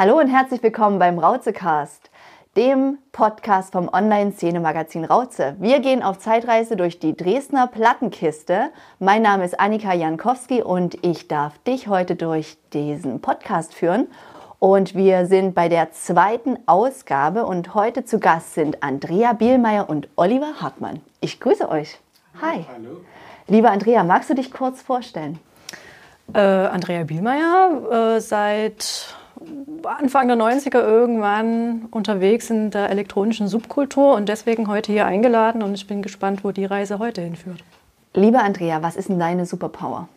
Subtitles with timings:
[0.00, 2.08] Hallo und herzlich willkommen beim Rauzecast,
[2.56, 5.56] dem Podcast vom Online-Szene-Magazin Rauze.
[5.58, 8.70] Wir gehen auf Zeitreise durch die Dresdner Plattenkiste.
[8.98, 14.06] Mein Name ist Annika Jankowski und ich darf dich heute durch diesen Podcast führen.
[14.58, 20.08] Und wir sind bei der zweiten Ausgabe und heute zu Gast sind Andrea Bielmeier und
[20.16, 21.02] Oliver Hartmann.
[21.20, 21.98] Ich grüße euch.
[22.40, 22.64] Hi.
[22.74, 23.02] Hallo.
[23.48, 25.38] Liebe Andrea, magst du dich kurz vorstellen?
[26.32, 29.19] Äh, Andrea Bielmeier, äh, seit
[29.84, 35.74] Anfang der 90er irgendwann unterwegs in der elektronischen Subkultur und deswegen heute hier eingeladen und
[35.74, 37.62] ich bin gespannt, wo die Reise heute hinführt.
[38.14, 40.08] Liebe Andrea, was ist denn deine Superpower?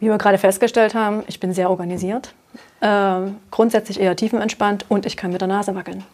[0.00, 2.34] Wie wir gerade festgestellt haben, ich bin sehr organisiert,
[2.80, 3.20] äh,
[3.50, 6.04] grundsätzlich eher tiefenentspannt und ich kann mit der Nase wackeln.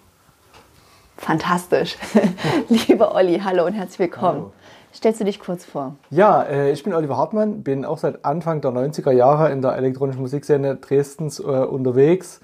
[1.17, 1.97] Fantastisch.
[2.69, 4.39] Lieber Olli, hallo und herzlich willkommen.
[4.39, 4.53] Hallo.
[4.97, 5.95] Stellst du dich kurz vor?
[6.09, 9.77] Ja, äh, ich bin Oliver Hartmann, bin auch seit Anfang der 90er Jahre in der
[9.77, 12.41] elektronischen Musikszene Dresdens äh, unterwegs,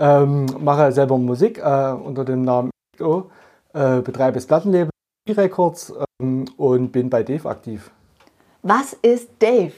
[0.00, 3.30] ähm, mache selber Musik äh, unter dem Namen XO,
[3.72, 4.90] äh, betreibe das Plattenlabel
[5.30, 7.92] Records ähm, und bin bei Dave aktiv.
[8.62, 9.72] Was ist Dave?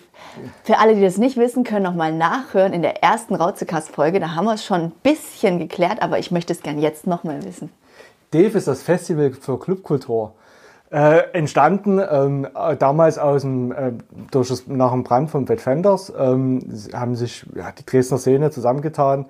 [0.62, 4.18] Für alle, die das nicht wissen, können noch mal nachhören in der ersten Rauzekast-Folge.
[4.18, 7.22] Da haben wir es schon ein bisschen geklärt, aber ich möchte es gerne jetzt noch
[7.22, 7.70] mal wissen.
[8.30, 10.32] Dave ist das Festival für Clubkultur.
[10.94, 12.46] Äh, entstanden ähm,
[12.78, 13.94] damals aus dem, äh,
[14.30, 16.60] durch das, nach dem Brand von Bad Fenders ähm,
[16.92, 19.26] haben sich ja, die Dresdner Szene zusammengetan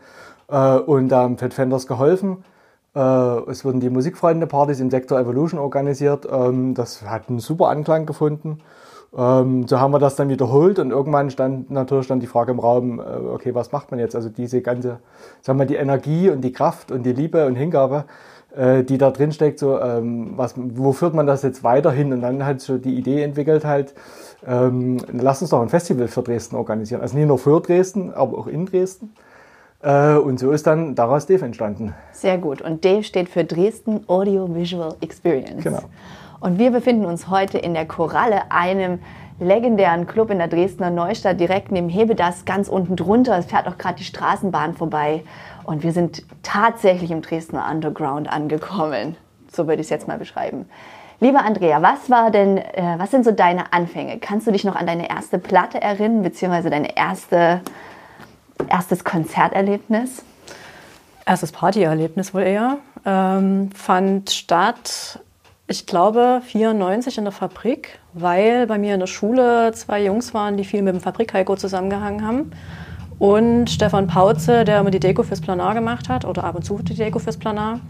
[0.49, 2.45] äh, und haben Fat Fenders geholfen.
[2.95, 6.29] Äh, es wurden die Musikfreunde-Partys im Sektor Evolution organisiert.
[6.31, 8.59] Ähm, das hat einen super Anklang gefunden.
[9.17, 12.59] Ähm, so haben wir das dann wiederholt und irgendwann stand natürlich dann die Frage im
[12.59, 14.15] Raum, äh, okay, was macht man jetzt?
[14.15, 14.99] Also diese ganze,
[15.41, 19.11] sagen wir, die Energie und die Kraft und die Liebe und Hingabe, äh, die da
[19.11, 22.13] drin steckt, so, ähm, was, wo führt man das jetzt weiterhin?
[22.13, 23.95] Und dann hat so die Idee entwickelt halt,
[24.47, 27.01] ähm, lass uns doch ein Festival für Dresden organisieren.
[27.01, 29.13] Also nicht nur für Dresden, aber auch in Dresden.
[29.83, 31.95] Äh, und so ist dann daraus Dave entstanden.
[32.13, 32.63] Sehr gut.
[32.63, 35.63] Und Dave steht für Dresden Audio Visual Experience.
[35.63, 35.83] Genau.
[36.41, 38.99] Und wir befinden uns heute in der Koralle, einem
[39.41, 43.37] legendären Club in der Dresdner Neustadt, direkt neben Hebedas, ganz unten drunter.
[43.39, 45.23] Es fährt auch gerade die Straßenbahn vorbei.
[45.65, 49.17] Und wir sind tatsächlich im Dresdner Underground angekommen.
[49.51, 50.67] So würde ich es jetzt mal beschreiben.
[51.21, 54.19] Lieber Andrea, was war denn, äh, was sind so deine Anfänge?
[54.19, 57.61] Kannst du dich noch an deine erste Platte erinnern, beziehungsweise dein erste,
[58.69, 60.25] erstes Konzerterlebnis?
[61.25, 62.79] Erstes Partyerlebnis wohl eher.
[63.07, 65.21] Ähm, fand statt,
[65.67, 70.59] ich glaube, 94 in der Fabrik, weil bei mir in der Schule zwei Jungs waren,
[70.59, 72.53] die viel mit dem Fabrik-Heiko zusammengehangen haben
[73.25, 76.81] und Stefan Pauze, der immer die Deko fürs Planar gemacht hat oder ab und zu
[76.83, 77.81] die Deko fürs Planar.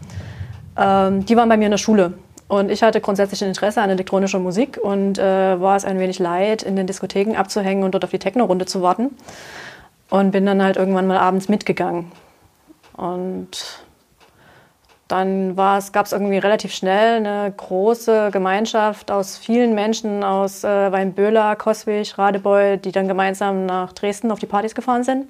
[0.76, 2.12] Ähm, die waren bei mir in der Schule.
[2.46, 6.20] Und ich hatte grundsätzlich ein Interesse an elektronischer Musik und äh, war es ein wenig
[6.20, 9.10] leid, in den Diskotheken abzuhängen und dort auf die Techno-Runde zu warten.
[10.08, 12.12] Und bin dann halt irgendwann mal abends mitgegangen.
[12.96, 13.83] Und
[15.08, 21.56] dann gab es irgendwie relativ schnell eine große Gemeinschaft aus vielen Menschen aus äh, Weinböhler,
[21.56, 25.26] Koswig, Radebeul, die dann gemeinsam nach Dresden auf die Partys gefahren sind.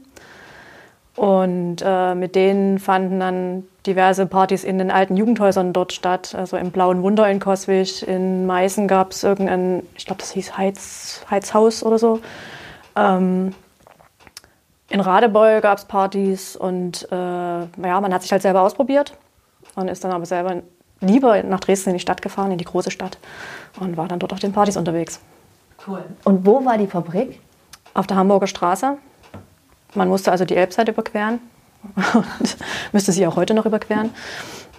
[1.17, 6.35] Und äh, mit denen fanden dann diverse Partys in den alten Jugendhäusern dort statt.
[6.37, 10.56] Also im Blauen Wunder in Koswig, in Meißen gab es irgendein, ich glaube, das hieß
[10.56, 12.21] Heiz, Heizhaus oder so.
[12.97, 13.55] Ähm,
[14.89, 19.17] in Radebeul gab es Partys und äh, ja, man hat sich halt selber ausprobiert
[19.77, 20.62] und ist dann aber selber
[21.01, 23.19] lieber nach Dresden in die Stadt gefahren, in die große Stadt
[23.79, 25.21] und war dann dort auf den Partys unterwegs.
[25.87, 26.05] Cool.
[26.25, 27.41] Und wo war die Fabrik?
[27.93, 28.97] Auf der Hamburger Straße.
[29.95, 31.39] Man musste also die Elbseite überqueren
[32.15, 32.57] und
[32.93, 34.11] müsste sie auch heute noch überqueren.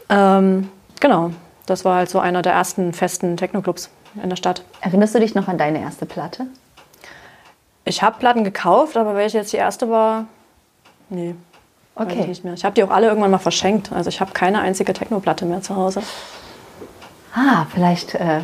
[0.10, 0.70] Ähm,
[1.00, 1.32] genau,
[1.66, 3.90] das war halt so einer der ersten festen Techno-Clubs
[4.22, 4.64] in der Stadt.
[4.82, 6.48] Erinnerst du dich noch an deine erste Platte?
[7.86, 10.26] Ich habe Platten gekauft, aber welche jetzt die erste war,
[11.10, 11.36] nee,
[11.96, 12.20] Okay.
[12.22, 12.54] Ich nicht mehr.
[12.54, 13.92] Ich habe die auch alle irgendwann mal verschenkt.
[13.92, 16.02] Also ich habe keine einzige Technoplatte mehr zu Hause.
[17.34, 18.42] Ah, vielleicht äh,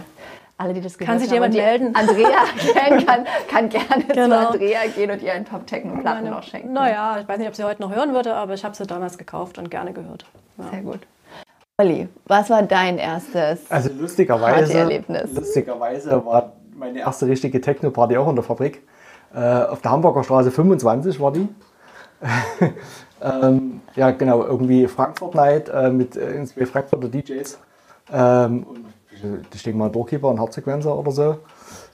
[0.58, 1.96] alle, die das gehört Kann sich jemand melden?
[1.96, 4.42] Andrea kennen kann, kann gerne genau.
[4.42, 6.72] zu Andrea gehen und ihr ein paar Technoplatten noch schenken.
[6.72, 9.18] Naja, ich weiß nicht, ob sie heute noch hören würde, aber ich habe sie damals
[9.18, 10.26] gekauft und gerne gehört.
[10.58, 10.70] Ja.
[10.70, 11.00] Sehr gut.
[11.80, 15.02] Olli, was war dein erstes Also lustigerweise,
[15.34, 18.84] lustigerweise war meine erste richtige Techno-Party auch in der Fabrik.
[19.34, 21.48] Äh, auf der Hamburger Straße 25 war die.
[23.22, 27.60] Ähm, ja, genau, irgendwie Frankfurt Night äh, mit äh, zwei Frankfurter DJs.
[28.12, 28.86] Ähm, und
[29.54, 31.38] ich denke mal Doorkeeper und Herzsequenzer oder so.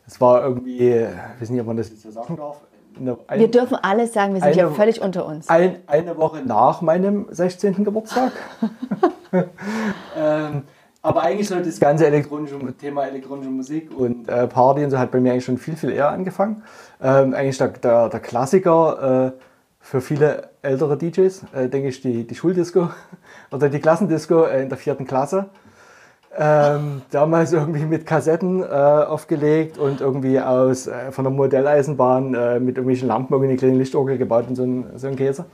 [0.08, 2.62] Es war irgendwie, ich weiß nicht, ob man das jetzt so sagen darf.
[2.98, 5.50] Eine, ein, wir dürfen alles sagen, wir sind hier völlig unter uns.
[5.50, 7.84] Ein, eine Woche nach meinem 16.
[7.84, 8.32] Geburtstag.
[10.18, 10.64] ähm,
[11.02, 15.12] aber eigentlich so das ganze elektronische Thema elektronische Musik und äh, Party und so hat
[15.12, 16.64] bei mir eigentlich schon viel, viel eher angefangen.
[17.02, 19.42] Ähm, eigentlich der, der, der Klassiker äh,
[19.80, 22.90] für viele ältere DJs, äh, denke ich, die, die Schuldisco
[23.52, 25.46] oder die Klassendisco äh, in der vierten Klasse.
[26.40, 32.60] Ähm, damals irgendwie mit Kassetten äh, aufgelegt und irgendwie aus äh, von der Modelleisenbahn äh,
[32.60, 35.46] mit irgendwelchen Lampen irgendwie eine kleine Lichtorgel gebaut und so ein, so ein Käse.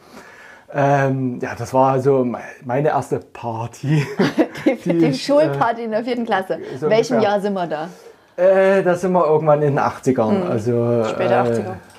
[0.73, 2.27] Ähm, ja, das war also
[2.65, 4.05] meine erste Party.
[4.65, 6.57] die, die, die Schulparty äh, in der vierten Klasse.
[6.79, 7.21] So Welchem.
[7.21, 7.89] Jahr sind wir da?
[8.35, 10.31] Äh, da sind wir irgendwann in den 80ern.
[10.31, 10.51] Mhm.
[10.51, 11.92] Also, Später 80er.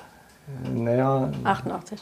[0.73, 1.29] Naja.
[1.43, 1.99] 88.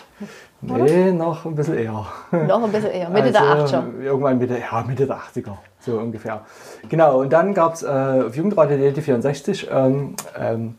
[0.61, 2.05] Nee, noch ein bisschen eher.
[2.31, 4.01] Noch ein bisschen eher, Mitte also, der 80er.
[4.01, 6.41] Irgendwann Mitte, ja, Mitte der 80er, so ungefähr.
[6.87, 7.87] Genau, und dann gab es äh,
[8.27, 10.75] auf Jugendradio DT64 ähm, ähm,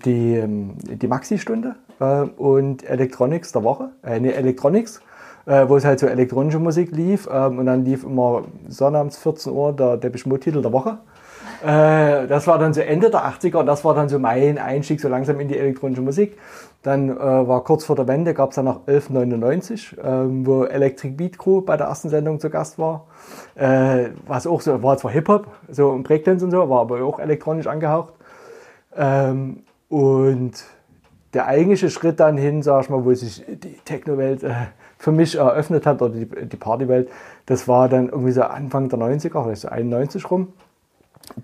[0.00, 3.90] die, ähm, die Maxi-Stunde äh, und Electronics der Woche.
[4.04, 5.00] Äh, nee, Electronics,
[5.46, 7.28] äh, wo es halt so elektronische Musik lief.
[7.32, 10.98] Ähm, und dann lief immer sonnabends 14 Uhr der Depeche Mode-Titel der Woche.
[11.64, 15.00] Äh, das war dann so Ende der 80er und das war dann so mein Einstieg
[15.00, 16.38] so langsam in die elektronische Musik.
[16.86, 21.16] Dann äh, war kurz vor der Wende, gab es dann noch 1199, ähm, wo Electric
[21.16, 23.08] Beat Crew bei der ersten Sendung zu Gast war.
[23.56, 27.18] Äh, was auch so, war zwar Hip-Hop, so und Breakdance und so, war aber auch
[27.18, 28.14] elektronisch angehaucht.
[28.96, 30.52] Ähm, und
[31.34, 34.52] der eigentliche Schritt dann hin, sag ich mal, wo sich die Techno-Welt äh,
[34.96, 37.08] für mich eröffnet hat, oder die, die Partywelt,
[37.46, 40.52] das war dann irgendwie so Anfang der 90er, vielleicht so 91 rum.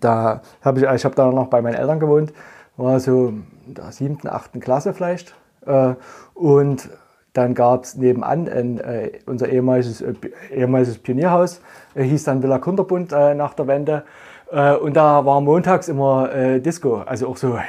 [0.00, 2.32] Da habe ich, ich habe da noch bei meinen Eltern gewohnt
[2.76, 3.28] war so
[3.66, 5.34] in der siebten, achten Klasse vielleicht.
[5.66, 5.94] Äh,
[6.34, 6.90] und
[7.32, 10.14] dann gab es nebenan ein, äh, unser ehemaliges, äh,
[10.54, 11.60] ehemaliges Pionierhaus,
[11.94, 14.04] hieß dann Villa Kunterbund nach der Wende.
[14.82, 17.62] und da war montags immer Disco, also auch so ja,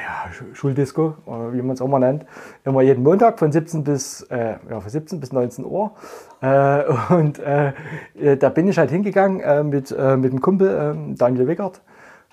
[0.52, 1.14] Schuldisco,
[1.52, 2.26] wie man es auch mal nennt.
[2.62, 5.92] Immer jeden Montag von 17 bis, ja, von 17 bis 19 Uhr.
[7.08, 11.80] und da bin ich halt hingegangen mit, mit einem Kumpel, Daniel Wickert.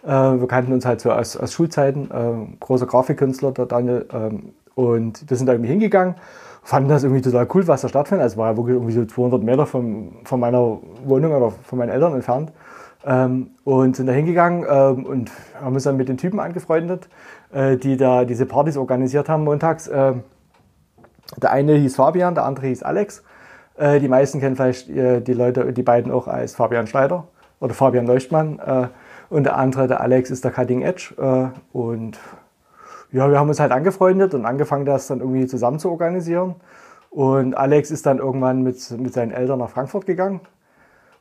[0.04, 4.06] Äh, wir kannten uns halt so aus, aus Schulzeiten, äh, großer Grafikkünstler, der Daniel.
[4.14, 6.16] Ähm, und wir sind da irgendwie hingegangen,
[6.64, 8.24] fanden das irgendwie total cool, was da stattfindet.
[8.24, 11.90] Also war ja wirklich irgendwie so 200 Meter von, von meiner Wohnung oder von meinen
[11.90, 12.52] Eltern entfernt.
[13.04, 17.10] Ähm, und sind da hingegangen ähm, und haben uns dann mit den Typen angefreundet,
[17.52, 19.88] äh, die da diese Partys organisiert haben montags.
[19.88, 20.14] Äh,
[21.42, 23.24] der eine hieß Fabian, der andere hieß Alex.
[23.76, 27.26] Äh, die meisten kennen vielleicht äh, die Leute, die beiden auch als Fabian Schneider
[27.60, 28.60] oder Fabian Leuchtmann.
[29.32, 31.16] Und der andere, der Alex, ist der Cutting Edge.
[31.18, 32.20] Äh, und
[33.14, 36.56] ja, wir haben uns halt angefreundet und angefangen, das dann irgendwie zusammen zu organisieren.
[37.10, 40.42] Und Alex ist dann irgendwann mit, mit seinen Eltern nach Frankfurt gegangen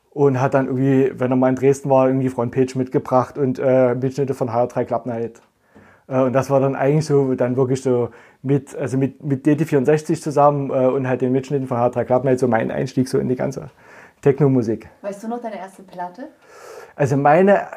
[0.09, 3.95] und hat dann irgendwie, wenn er mal in Dresden war, irgendwie Frontpage mitgebracht und äh,
[3.95, 5.41] Mitschnitte von HR3 Club Night.
[6.09, 8.09] Äh, und das war dann eigentlich so, dann wirklich so
[8.41, 12.39] mit, also mit, mit DT64 zusammen äh, und halt den Mitschnitten von HR3 Club Night
[12.39, 13.69] so mein Einstieg so in die ganze
[14.21, 14.89] Techno-Musik.
[15.01, 16.27] Weißt du noch deine erste Platte?
[16.95, 17.67] Also meine,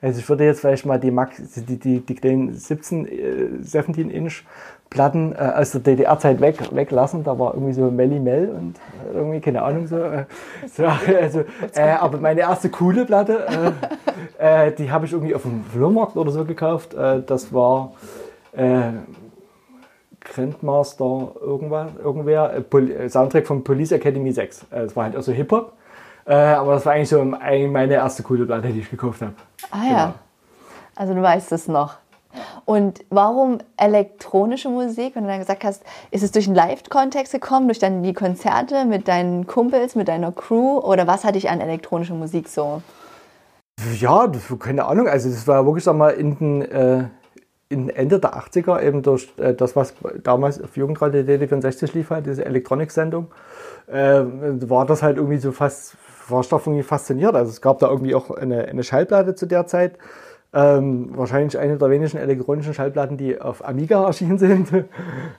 [0.00, 4.44] also ich würde jetzt vielleicht mal die, Max, die, die, die kleinen 17, 17 Inch
[4.90, 7.22] Platten äh, aus der DDR-Zeit weg, weglassen.
[7.24, 8.74] Da war irgendwie so Melly Mel und
[9.12, 9.98] irgendwie, keine Ahnung, so.
[9.98, 10.24] Äh,
[10.72, 13.74] so also, äh, aber meine erste coole Platte,
[14.38, 16.94] äh, äh, die habe ich irgendwie auf dem Flohmarkt oder so gekauft.
[16.94, 17.92] Äh, das war
[20.20, 22.64] Grandmaster irgendwas, irgendwer,
[23.08, 24.66] Soundtrack von Police Academy 6.
[24.70, 25.74] das war halt also Hip-Hop.
[26.28, 29.32] Äh, aber das war eigentlich so meine erste coole Platte, die ich gekauft habe.
[29.70, 30.04] Ah ja.
[30.06, 30.14] Genau.
[30.94, 31.96] Also du weißt es noch.
[32.66, 35.16] Und warum elektronische Musik?
[35.16, 38.84] Wenn du dann gesagt hast, ist es durch einen Live-Kontext gekommen, durch dann die Konzerte
[38.84, 40.78] mit deinen Kumpels, mit deiner Crew?
[40.78, 42.82] Oder was hat dich an elektronischer Musik so?
[43.98, 45.08] Ja, keine Ahnung.
[45.08, 47.04] Also das war wirklich, sag mal, in den, äh,
[47.70, 52.26] in Ende der 80er eben durch äh, das, was damals auf Jugendradio DD64 lief, halt,
[52.26, 53.28] diese Elektronik-Sendung,
[53.86, 54.24] äh,
[54.68, 55.96] war das halt irgendwie so fast
[56.30, 57.34] war ich davon fasziniert.
[57.34, 59.98] Also es gab da irgendwie auch eine, eine Schallplatte zu der Zeit.
[60.54, 64.72] Ähm, wahrscheinlich eine der wenigen elektronischen Schallplatten, die auf Amiga erschienen sind,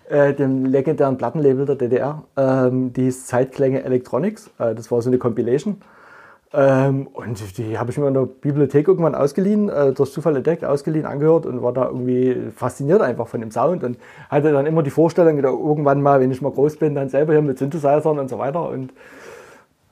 [0.08, 2.24] äh, dem legendären Plattenlabel der DDR.
[2.38, 4.52] Ähm, die hieß Zeitklänge Electronics.
[4.60, 5.82] Äh, das war so eine Compilation.
[6.52, 10.66] Ähm, und die habe ich mir in der Bibliothek irgendwann ausgeliehen, äh, durch Zufall entdeckt,
[10.66, 14.82] ausgeliehen, angehört und war da irgendwie fasziniert einfach von dem Sound und hatte dann immer
[14.82, 18.30] die Vorstellung, irgendwann mal, wenn ich mal groß bin, dann selber hier mit Synthesizern und
[18.30, 18.68] so weiter.
[18.68, 18.94] Und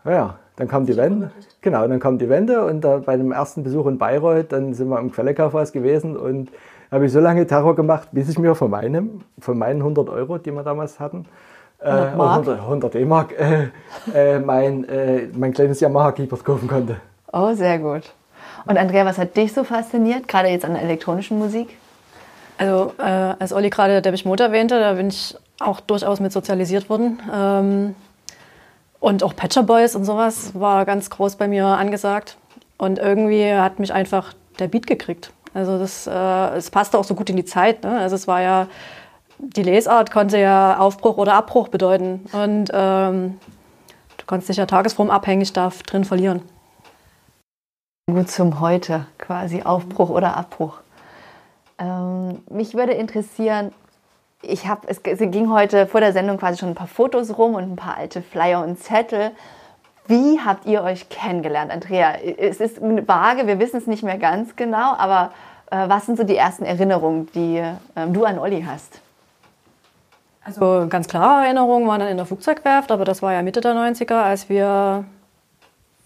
[0.04, 1.32] ja, dann kam die Wende.
[1.62, 4.90] Genau, dann kam die Wende und da bei dem ersten Besuch in Bayreuth, dann sind
[4.90, 6.50] wir im Quellekaufhaus gewesen und
[6.92, 10.38] habe ich so lange Terror gemacht, bis ich mir von meinem, von meinen 100 Euro,
[10.38, 11.26] die wir damals hatten,
[11.80, 12.48] 100 äh, Mark?
[12.48, 13.68] 100, D-Mark, äh,
[14.14, 16.98] äh, mein, äh, mein kleines Yamaha Keyboard kaufen konnte.
[17.32, 18.14] Oh, sehr gut.
[18.66, 21.78] Und Andrea, was hat dich so fasziniert, gerade jetzt an der elektronischen Musik?
[22.58, 26.90] Also, äh, als Olli gerade der Mode erwähnte, da bin ich auch durchaus mit sozialisiert
[26.90, 27.20] worden.
[27.32, 27.96] Ähm,
[29.00, 32.38] und auch Patcher Boys und sowas war ganz groß bei mir angesagt.
[32.78, 35.32] Und irgendwie hat mich einfach der Beat gekriegt.
[35.54, 37.84] Also das, äh, es passte auch so gut in die Zeit.
[37.84, 37.98] Ne?
[38.00, 38.68] Also es war ja
[39.40, 42.26] die Lesart konnte ja Aufbruch oder Abbruch bedeuten.
[42.32, 43.40] Und ähm,
[44.18, 46.42] du konntest dich ja tagesformabhängig da drin verlieren.
[48.10, 50.80] Gut zum Heute, quasi Aufbruch oder Abbruch.
[51.78, 53.74] Ähm, mich würde interessieren,
[54.42, 57.56] ich habe, es, es ging heute vor der Sendung quasi schon ein paar Fotos rum
[57.56, 59.32] und ein paar alte Flyer und Zettel.
[60.08, 62.14] Wie habt ihr euch kennengelernt, Andrea?
[62.16, 65.32] Es ist vage, wir wissen es nicht mehr ganz genau, aber
[65.70, 69.02] äh, was sind so die ersten Erinnerungen, die äh, du an Olli hast?
[70.46, 73.74] Also ganz klare Erinnerungen waren dann in der Flugzeugwerft, aber das war ja Mitte der
[73.74, 75.04] 90er, als wir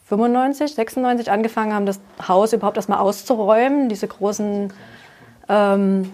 [0.08, 4.74] 95, 96 angefangen haben, das Haus überhaupt erstmal auszuräumen, diese großen,
[5.48, 6.12] ähm,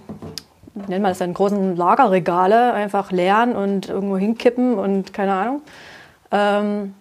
[0.85, 5.61] wie nennt man das denn, großen Lagerregale einfach leeren und irgendwo hinkippen und keine Ahnung.
[6.31, 6.93] Ähm,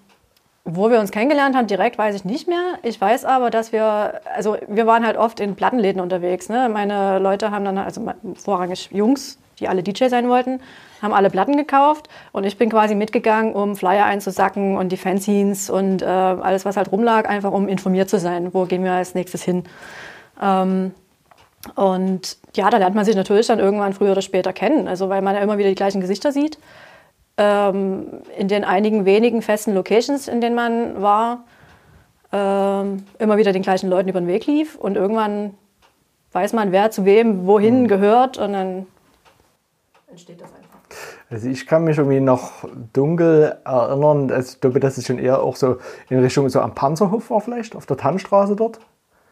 [0.68, 2.74] wo wir uns kennengelernt haben, direkt weiß ich nicht mehr.
[2.82, 6.48] Ich weiß aber, dass wir, also wir waren halt oft in Plattenläden unterwegs.
[6.48, 6.68] Ne?
[6.68, 8.04] Meine Leute haben dann, also
[8.34, 10.60] vorrangig Jungs, die alle DJ sein wollten,
[11.00, 15.70] haben alle Platten gekauft und ich bin quasi mitgegangen, um Flyer einzusacken und die Fanzines
[15.70, 19.14] und äh, alles, was halt rumlag, einfach um informiert zu sein, wo gehen wir als
[19.14, 19.64] nächstes hin.
[20.42, 20.92] Ähm,
[21.76, 25.22] und ja, da lernt man sich natürlich dann irgendwann früher oder später kennen, also weil
[25.22, 26.58] man ja immer wieder die gleichen Gesichter sieht
[27.36, 31.44] ähm, in den einigen wenigen festen Locations, in denen man war,
[32.32, 35.54] ähm, immer wieder den gleichen Leuten über den Weg lief und irgendwann
[36.32, 37.88] weiß man, wer zu wem wohin mhm.
[37.88, 38.86] gehört und dann
[40.08, 40.78] entsteht das einfach.
[41.28, 45.42] Also ich kann mich irgendwie noch dunkel erinnern, also ich glaube, dass es schon eher
[45.42, 45.76] auch so
[46.08, 48.78] in Richtung so am Panzerhof war vielleicht, auf der Tannstraße dort.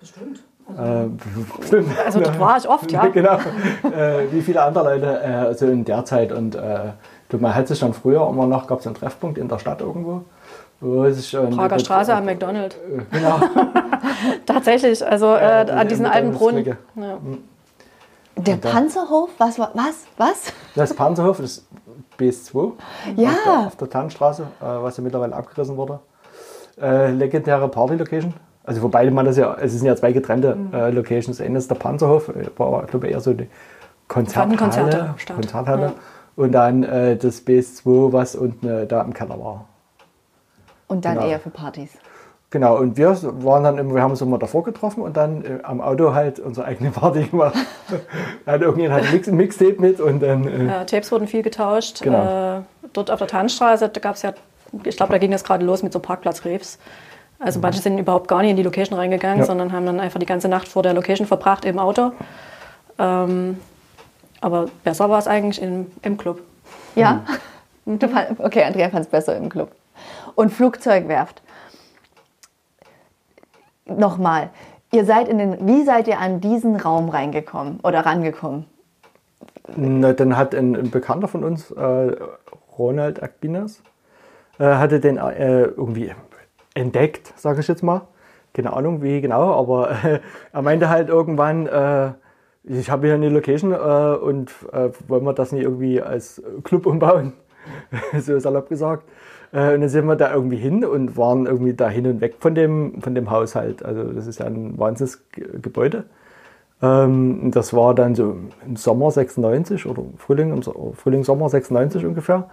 [0.00, 0.43] Bestimmt.
[0.66, 3.06] Also, äh, also dort war ich oft, ja.
[3.12, 3.35] genau.
[3.35, 6.92] Äh, wie viele andere Leute äh, so in der Zeit und äh,
[7.38, 10.23] man hat sich dann früher immer noch, gab es einen Treffpunkt in der Stadt irgendwo.
[10.80, 12.76] Wo sich, Prager Straße am McDonald's.
[13.11, 13.40] Genau.
[14.47, 16.64] Tatsächlich, also äh, an diesen alten Brunnen.
[16.64, 16.76] Ja.
[16.97, 17.38] Mhm.
[18.37, 19.30] Der Panzerhof?
[19.38, 19.59] Was?
[19.59, 20.06] Was?
[20.16, 20.52] Was?
[20.75, 21.66] Das Panzerhof ist
[22.18, 22.73] BS2
[23.16, 23.30] ja.
[23.30, 26.00] auf, der, auf der Tannstraße, äh, was ja mittlerweile abgerissen wurde.
[26.80, 28.35] Äh, legendäre Party-Location.
[28.64, 30.75] Also wobei man das ja, es sind ja zwei getrennte mhm.
[30.75, 31.40] äh, Locations.
[31.40, 33.49] Eine ist der Panzerhof, äh, war glaube ich eher so die
[34.09, 34.56] Konzerthalle.
[34.56, 35.87] Konzerte Konzerthalle.
[35.87, 35.94] Ja
[36.37, 39.66] und dann äh, das BS2, was unten äh, da im Keller war.
[40.87, 41.28] Und dann genau.
[41.28, 41.90] eher für Partys.
[42.50, 45.59] Genau, und wir waren dann immer, wir haben uns immer davor getroffen und dann äh,
[45.64, 47.54] am Auto halt unsere eigene Party gemacht.
[48.47, 50.47] dann irgendjemand hat ein Mix, Mixtape mit und dann.
[50.47, 52.02] Äh, ja, Tapes wurden viel getauscht.
[52.02, 52.59] Genau.
[52.59, 54.35] Äh, dort auf der Tannstraße, da gab es ja,
[54.85, 56.78] ich glaube, da ging das gerade los mit so Parkplatzreefs.
[57.38, 57.62] Also mhm.
[57.62, 59.45] manche sind überhaupt gar nicht in die Location reingegangen, ja.
[59.45, 62.12] sondern haben dann einfach die ganze Nacht vor der Location verbracht im Auto.
[62.99, 63.59] Ähm,
[64.41, 66.41] aber besser war es eigentlich im, im Club.
[66.95, 67.25] Ja?
[67.25, 67.25] Mhm.
[68.38, 69.71] Okay, Andrea fand es besser im Club.
[70.37, 71.43] Und Flugzeugwerft.
[73.85, 74.49] Nochmal,
[74.91, 78.64] ihr seid in den, wie seid ihr an diesen Raum reingekommen oder rangekommen?
[79.76, 82.17] Na, dann hat ein, ein, Bekannter von uns, äh,
[82.79, 83.83] Ronald Agbinas,
[84.59, 86.14] äh, hatte den äh, irgendwie
[86.75, 88.02] entdeckt, sage ich jetzt mal.
[88.52, 89.90] Keine Ahnung, wie genau, aber
[90.52, 92.12] er meinte halt irgendwann, äh,
[92.64, 96.87] ich habe hier eine Location äh, und äh, wollen wir das nicht irgendwie als Club
[96.87, 97.33] umbauen?
[98.19, 99.04] so salopp gesagt.
[99.52, 102.37] Äh, und dann sind wir da irgendwie hin und waren irgendwie da hin und weg
[102.38, 103.85] von dem, von dem Haushalt.
[103.85, 106.04] Also das ist ja ein Wahnsinnsgebäude.
[106.83, 110.62] Ähm, das war dann so im Sommer 96 oder Frühling,
[110.95, 112.49] Frühling, Sommer 96 ungefähr.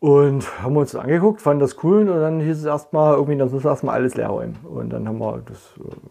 [0.00, 3.50] Und haben uns das angeguckt, fanden das cool und dann hieß es erstmal, irgendwie, dann
[3.50, 4.56] müssen wir erstmal alles leer räumen.
[4.64, 5.58] Und dann haben wir das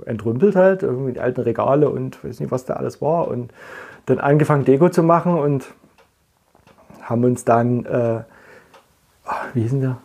[0.05, 3.27] äh, entrümpelt halt, irgendwie die alten Regale und weiß nicht, was da alles war.
[3.27, 3.51] Und
[4.05, 5.73] dann angefangen Deko zu machen und
[7.01, 8.21] haben uns dann, äh,
[9.25, 9.97] ah, wie hieß denn der?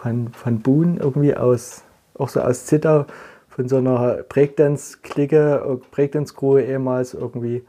[0.00, 1.82] Van, Van Boon irgendwie aus,
[2.16, 3.06] auch so aus Zittau,
[3.48, 7.64] von so einer Breakdance-Clique, Breakdance-Crew ehemals irgendwie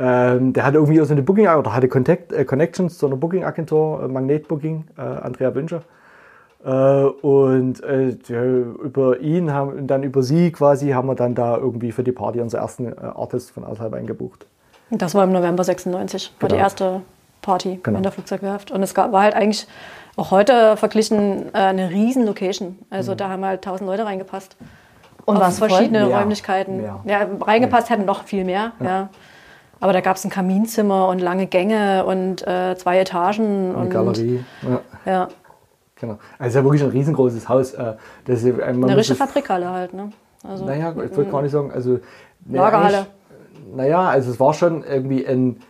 [0.00, 4.02] ähm, der hatte irgendwie so eine Booking oder hatte Contact, äh, Connections zu einer Booking-Agentur,
[4.02, 5.82] äh, Magnet Booking, äh, Andrea Wünscher.
[6.64, 8.16] Äh, und äh,
[8.82, 12.12] über ihn haben, und dann über sie quasi haben wir dann da irgendwie für die
[12.12, 14.46] Party unseren ersten äh, Artist von außerhalb eingebucht.
[14.90, 16.56] Das war im November 96, war genau.
[16.56, 17.02] die erste
[17.42, 17.98] Party genau.
[17.98, 18.70] in der Flugzeugwerft.
[18.70, 19.66] Und es gab, war halt eigentlich
[20.16, 22.78] auch heute verglichen eine riesen Location.
[22.88, 23.16] Also mhm.
[23.18, 24.56] da haben halt tausend Leute reingepasst.
[25.26, 26.14] Und was verschiedene voll?
[26.14, 26.78] Räumlichkeiten.
[26.78, 27.00] Mehr.
[27.04, 28.72] Ja, reingepasst hätten noch viel mehr.
[28.80, 28.86] Ja.
[28.86, 29.08] ja.
[29.80, 33.70] Aber da gab es ein Kaminzimmer und lange Gänge und äh, zwei Etagen.
[33.70, 34.44] Eine und, Galerie.
[34.62, 34.80] Ja.
[35.10, 35.28] ja.
[35.96, 36.18] Genau.
[36.38, 37.72] Also es ist ja wirklich ein riesengroßes Haus.
[37.72, 37.94] Äh,
[38.26, 39.94] das ist, eine richtige Fabrikhalle halt.
[39.94, 40.10] Ne?
[40.46, 41.98] Also, naja, ich wollte gar nicht sagen, also...
[42.48, 43.06] Lagerhalle.
[43.74, 45.60] Naja, also es war schon irgendwie ein...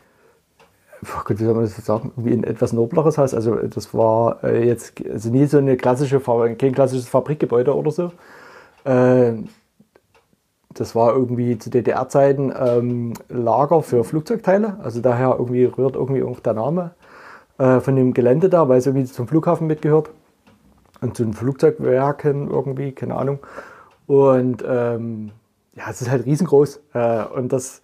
[1.02, 2.12] Oh Gott, wie soll man das sagen?
[2.16, 3.32] Irgendwie ein etwas nobleres Haus.
[3.32, 8.12] Also das war äh, jetzt also nie so eine klassische, kein klassisches Fabrikgebäude oder so.
[10.74, 14.78] Das war irgendwie zu DDR-Zeiten ähm, Lager für Flugzeugteile.
[14.82, 16.92] Also daher irgendwie rührt irgendwie auch der Name
[17.58, 20.10] äh, von dem Gelände da, weil es irgendwie zum Flughafen mitgehört.
[21.00, 23.38] Und zu den Flugzeugwerken irgendwie, keine Ahnung.
[24.06, 25.30] Und ähm,
[25.74, 26.80] ja, es ist halt riesengroß.
[26.94, 27.82] Äh, und das,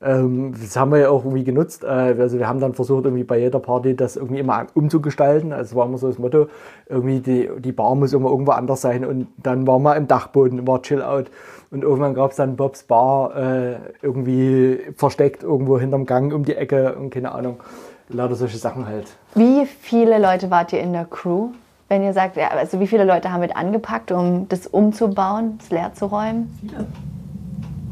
[0.00, 1.84] das haben wir ja auch irgendwie genutzt.
[1.84, 5.52] Äh, also wir haben dann versucht, irgendwie bei jeder Party das irgendwie immer umzugestalten.
[5.52, 6.48] Also war immer so das Motto,
[6.88, 9.04] irgendwie die, die Bar muss immer irgendwo anders sein.
[9.04, 11.30] Und dann waren wir im Dachboden, immer Chill-Out.
[11.70, 16.54] Und irgendwann gab es dann Bobs Bar äh, irgendwie versteckt irgendwo hinterm Gang um die
[16.54, 17.60] Ecke und keine Ahnung.
[18.08, 19.16] Lauter solche Sachen halt.
[19.34, 21.48] Wie viele Leute wart ihr in der Crew?
[21.88, 25.70] Wenn ihr sagt, ja, also wie viele Leute haben mit angepackt, um das umzubauen, das
[25.70, 26.50] leer zu räumen?
[26.60, 26.86] Viele.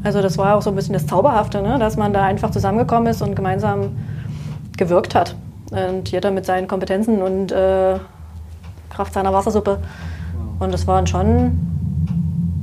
[0.03, 1.79] Also das war auch so ein bisschen das Zauberhafte, ne?
[1.79, 3.97] dass man da einfach zusammengekommen ist und gemeinsam
[4.77, 5.35] gewirkt hat.
[5.71, 7.97] Und jeder mit seinen Kompetenzen und äh,
[8.89, 9.79] Kraft seiner Wassersuppe.
[10.59, 11.57] Und das waren schon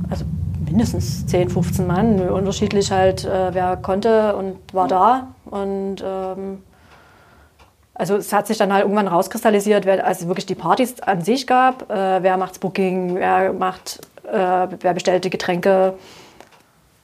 [0.09, 0.25] also
[0.65, 5.27] mindestens 10, 15 Mann, unterschiedlich halt, äh, wer konnte und war da.
[5.45, 6.59] Und ähm,
[7.93, 11.21] also es hat sich dann halt irgendwann rauskristallisiert, wer, als es wirklich die Partys an
[11.21, 13.99] sich gab, äh, wer macht's Booking, wer macht,
[14.31, 15.93] äh, wer bestellt die Getränke.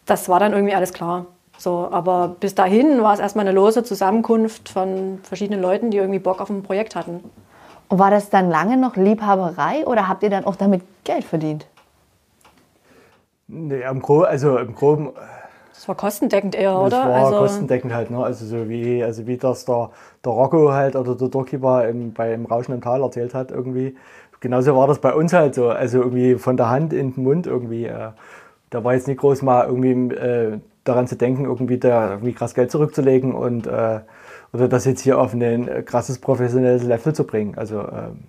[0.08, 1.28] Das war dann irgendwie alles klar.
[1.60, 6.20] So, aber bis dahin war es erstmal eine lose Zusammenkunft von verschiedenen Leuten, die irgendwie
[6.20, 7.24] Bock auf ein Projekt hatten.
[7.90, 11.68] Und war das dann lange noch Liebhaberei oder habt ihr dann auch damit Geld verdient?
[13.48, 15.14] Nee, im Groben, also im Groben
[15.74, 16.98] das war kostendeckend eher, das oder?
[16.98, 18.24] Das war also kostendeckend halt, ne?
[18.24, 19.92] Also so wie, also wie das der,
[20.26, 23.96] der Rocco halt oder der Doorkeeper im, beim Rauschen im Tal erzählt hat irgendwie.
[24.40, 25.70] Genauso war das bei uns halt so.
[25.70, 27.86] Also irgendwie von der Hand in den Mund irgendwie.
[27.86, 28.10] Äh,
[28.70, 32.54] da war jetzt nicht groß mal irgendwie äh, daran zu denken, irgendwie da irgendwie krass
[32.54, 34.00] Geld zurückzulegen und äh,
[34.54, 37.58] oder das jetzt hier auf ein krasses professionelles Level zu bringen.
[37.58, 38.24] Also ähm.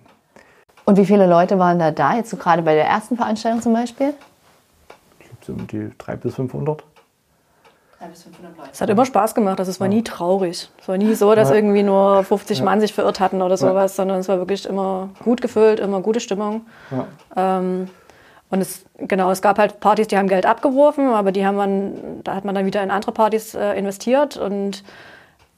[0.85, 3.73] und wie viele Leute waren da da, jetzt so gerade bei der ersten Veranstaltung zum
[3.73, 4.13] Beispiel?
[5.19, 6.83] Ich glaube so um die 300 bis 500
[8.07, 8.69] bis 500 Leute.
[8.71, 10.69] Es hat immer Spaß gemacht, also es war nie traurig.
[10.79, 14.19] Es war nie so, dass irgendwie nur 50 Mann sich verirrt hatten oder sowas, sondern
[14.19, 16.61] es war wirklich immer gut gefüllt, immer gute Stimmung.
[17.35, 17.89] Ähm,
[18.51, 21.93] und es, genau, es gab halt Partys, die haben Geld abgeworfen, aber die haben man,
[22.23, 24.83] da hat man dann wieder in andere Partys äh, investiert und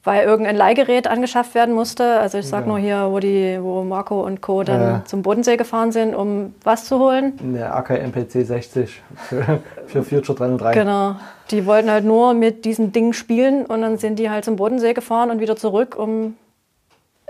[0.04, 2.18] weil irgendein Leihgerät angeschafft werden musste.
[2.18, 2.66] Also ich sag ja.
[2.66, 4.64] nur hier, wo, die, wo Marco und Co.
[4.64, 5.02] dann ja.
[5.04, 7.38] zum Bodensee gefahren sind, um was zu holen.
[7.40, 10.72] Eine AK MPC 60 für, für Future 303.
[10.72, 11.14] Genau.
[11.52, 14.92] Die wollten halt nur mit diesen Dingen spielen und dann sind die halt zum Bodensee
[14.92, 16.36] gefahren und wieder zurück, um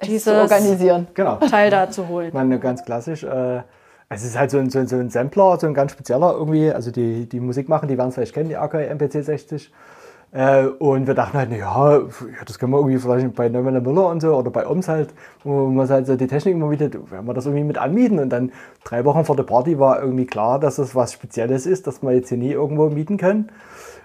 [0.02, 1.08] dieses zu organisieren.
[1.12, 1.36] Genau.
[1.36, 2.28] Teil da zu holen.
[2.28, 3.22] Ich meine, ganz klassisch.
[3.22, 3.60] Äh,
[4.12, 6.70] es ist halt so ein, so, ein, so ein Sampler, so ein ganz spezieller irgendwie.
[6.72, 9.72] Also die, die Musik machen, die werden es vielleicht kennen, die AK MPC 60.
[10.32, 12.00] Äh, und wir dachten halt, ja,
[12.46, 15.12] das können wir irgendwie vielleicht bei Neumann Müller und so oder bei Oms halt,
[15.44, 18.18] wo man halt so die Technik immer wieder, werden wir das irgendwie mit anmieten.
[18.18, 18.50] Und dann
[18.84, 22.12] drei Wochen vor der Party war irgendwie klar, dass das was Spezielles ist, dass wir
[22.12, 23.50] jetzt hier nie irgendwo mieten können.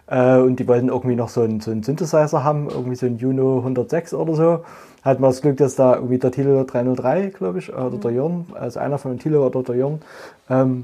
[0.08, 3.18] Äh, und die wollten irgendwie noch so einen, so einen Synthesizer haben, irgendwie so einen
[3.18, 4.64] Juno 106 oder so.
[5.08, 8.46] Hatten wir das Glück, dass da irgendwie der Tilo 303, glaube ich, oder der Jörn,
[8.56, 10.02] also einer von den Tilo oder der Jörn,
[10.50, 10.84] ähm,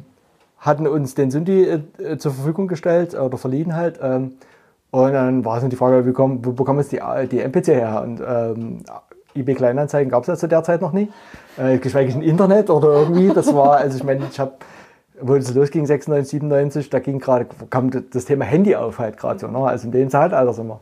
[0.59, 3.99] hatten uns den Synthi äh, zur Verfügung gestellt oder verliehen halt.
[4.01, 4.35] Ähm,
[4.91, 8.01] und dann war es die Frage, wie kommen, wo bekommen jetzt die, die MPC her?
[8.01, 8.85] Und ähm,
[9.35, 11.11] eBay Kleinanzeigen gab es ja zu der Zeit noch nicht.
[11.57, 13.27] Äh, geschweige denn Internet oder irgendwie.
[13.27, 14.53] Das war, also ich meine, ich habe,
[15.19, 19.39] wo es losging, 96, 97, da ging gerade, kam das Thema Handy auf halt gerade
[19.39, 19.47] so.
[19.47, 19.57] Ne?
[19.57, 20.79] Also in dem Zeitalter sind wir.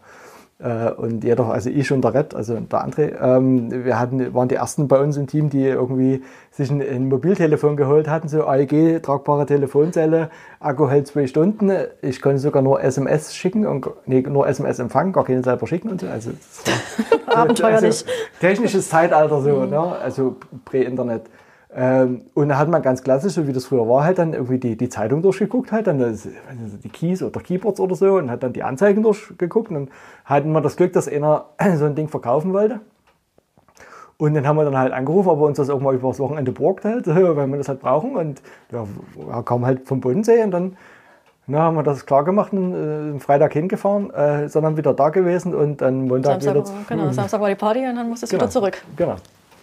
[0.61, 4.47] Äh, und jeder, also ich und der Red, also der André, ähm, wir hatten, waren
[4.47, 6.21] die ersten bei uns im Team, die irgendwie
[6.51, 11.71] sich ein, ein Mobiltelefon geholt hatten, so AEG, tragbare Telefonzelle, Akku hält zwei Stunden.
[12.03, 15.89] Ich konnte sogar nur SMS schicken und nee, nur SMS empfangen, gar keine selber schicken
[15.89, 16.07] und so.
[16.07, 16.31] Also,
[17.25, 17.83] Abenteuerlich.
[17.83, 18.05] Also,
[18.39, 19.69] technisches Zeitalter so, mhm.
[19.71, 19.79] ne?
[19.79, 21.23] also Prä-Internet.
[21.73, 24.57] Ähm, und da hat man ganz klassisch, so wie das früher war, halt dann irgendwie
[24.57, 26.27] die, die Zeitung durchgeguckt, halt dann das,
[26.83, 29.87] die Keys oder Keyboards oder so und hat dann die Anzeigen durchgeguckt und dann
[30.25, 32.81] hatten wir das Glück, dass einer so ein Ding verkaufen wollte.
[34.17, 36.51] Und dann haben wir dann halt angerufen, ob er uns das auch mal übers Wochenende
[36.51, 38.15] borgt halt, weil wir das halt brauchen.
[38.15, 38.85] Und ja,
[39.31, 40.77] er kam halt vom Bodensee und dann
[41.47, 45.55] na, haben wir das klar gemacht und äh, Freitag hingefahren, äh, sondern wieder da gewesen
[45.55, 46.85] und dann Montag Samstag, wieder.
[46.87, 48.83] Genau, Samstag war die Party und dann musste es genau, wieder zurück.
[48.95, 49.15] Genau.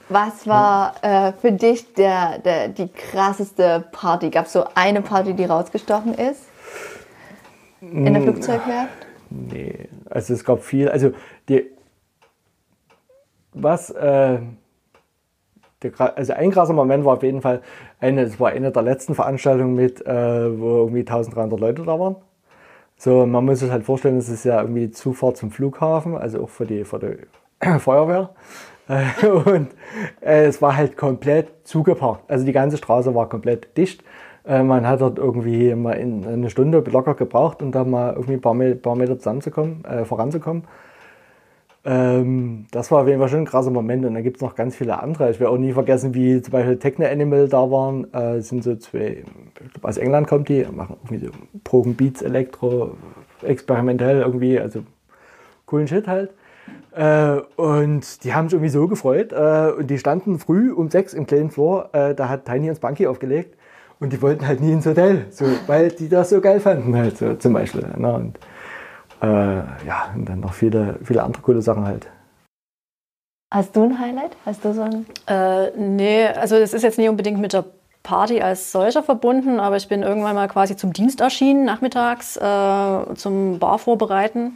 [0.08, 4.30] Was war äh, für dich der, der, die krasseste Party?
[4.30, 6.44] Gab es so eine Party, die rausgestochen ist?
[7.80, 9.06] In der hm, Flugzeugwerft?
[9.30, 10.88] Nee, also es gab viel.
[10.88, 11.12] Also
[11.48, 11.70] die,
[13.52, 14.38] was, äh,
[15.82, 17.60] der, also ein krasser Moment war auf jeden Fall,
[18.00, 22.16] eine, es war eine der letzten Veranstaltungen mit, äh, wo irgendwie 1300 Leute da waren.
[22.96, 26.42] So, man muss sich halt vorstellen, es ist ja irgendwie die Zufahrt zum Flughafen, also
[26.42, 28.30] auch für die, für die Feuerwehr.
[29.44, 29.68] und
[30.20, 32.30] äh, es war halt komplett zugeparkt.
[32.30, 34.02] Also die ganze Straße war komplett dicht.
[34.46, 38.34] Äh, man hat dort irgendwie mal in eine Stunde locker gebraucht, um da mal irgendwie
[38.34, 40.64] ein paar, Meter, paar Meter zusammenzukommen, äh, voranzukommen.
[41.84, 44.54] Ähm, das war auf jeden Fall schon ein krasser Moment und da gibt es noch
[44.54, 45.30] ganz viele andere.
[45.30, 48.12] Ich werde auch nie vergessen, wie zum Beispiel Techno Animal da waren.
[48.12, 49.22] Äh, sind so zwei,
[49.64, 51.32] ich glaube aus England kommt die, machen irgendwie so
[51.64, 52.96] Progen Beats, Elektro,
[53.42, 54.82] experimentell irgendwie, also
[55.66, 56.30] coolen Shit halt.
[56.92, 59.32] Äh, und die haben sich irgendwie so gefreut.
[59.32, 61.90] Äh, und die standen früh um sechs im kleinen Floor.
[61.92, 63.56] Äh, da hat Tiny und Spunky aufgelegt.
[64.00, 67.18] Und die wollten halt nie ins Hotel, so, weil die das so geil fanden, halt,
[67.18, 67.84] so, zum Beispiel.
[67.96, 68.12] Ne?
[68.12, 68.38] Und,
[69.20, 69.26] äh,
[69.86, 72.08] ja, und dann noch viele, viele andere coole Sachen halt.
[73.52, 74.36] Hast du ein Highlight?
[74.46, 75.06] Hast du so ein?
[75.26, 77.64] Äh, nee, also es ist jetzt nicht unbedingt mit der
[78.02, 83.14] Party als solcher verbunden, aber ich bin irgendwann mal quasi zum Dienst erschienen, nachmittags, äh,
[83.14, 84.54] zum Bar vorbereiten.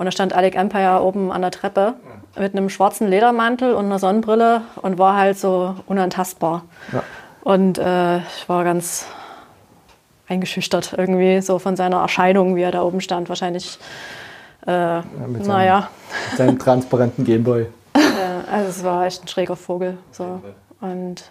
[0.00, 1.92] Und da stand Alec Empire oben an der Treppe
[2.38, 6.62] mit einem schwarzen Ledermantel und einer Sonnenbrille und war halt so unantastbar.
[6.90, 7.02] Ja.
[7.42, 9.04] Und äh, ich war ganz
[10.26, 13.28] eingeschüchtert irgendwie so von seiner Erscheinung, wie er da oben stand.
[13.28, 13.78] Wahrscheinlich,
[14.66, 15.90] äh, ja, mit naja.
[16.30, 17.66] Seinem, seinem transparenten Gameboy.
[17.92, 17.98] äh,
[18.50, 19.98] also es war echt ein schräger Vogel.
[20.12, 20.40] So.
[20.80, 21.30] Und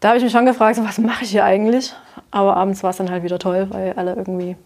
[0.00, 1.92] da habe ich mich schon gefragt, so, was mache ich hier eigentlich?
[2.30, 4.56] Aber abends war es dann halt wieder toll, weil alle irgendwie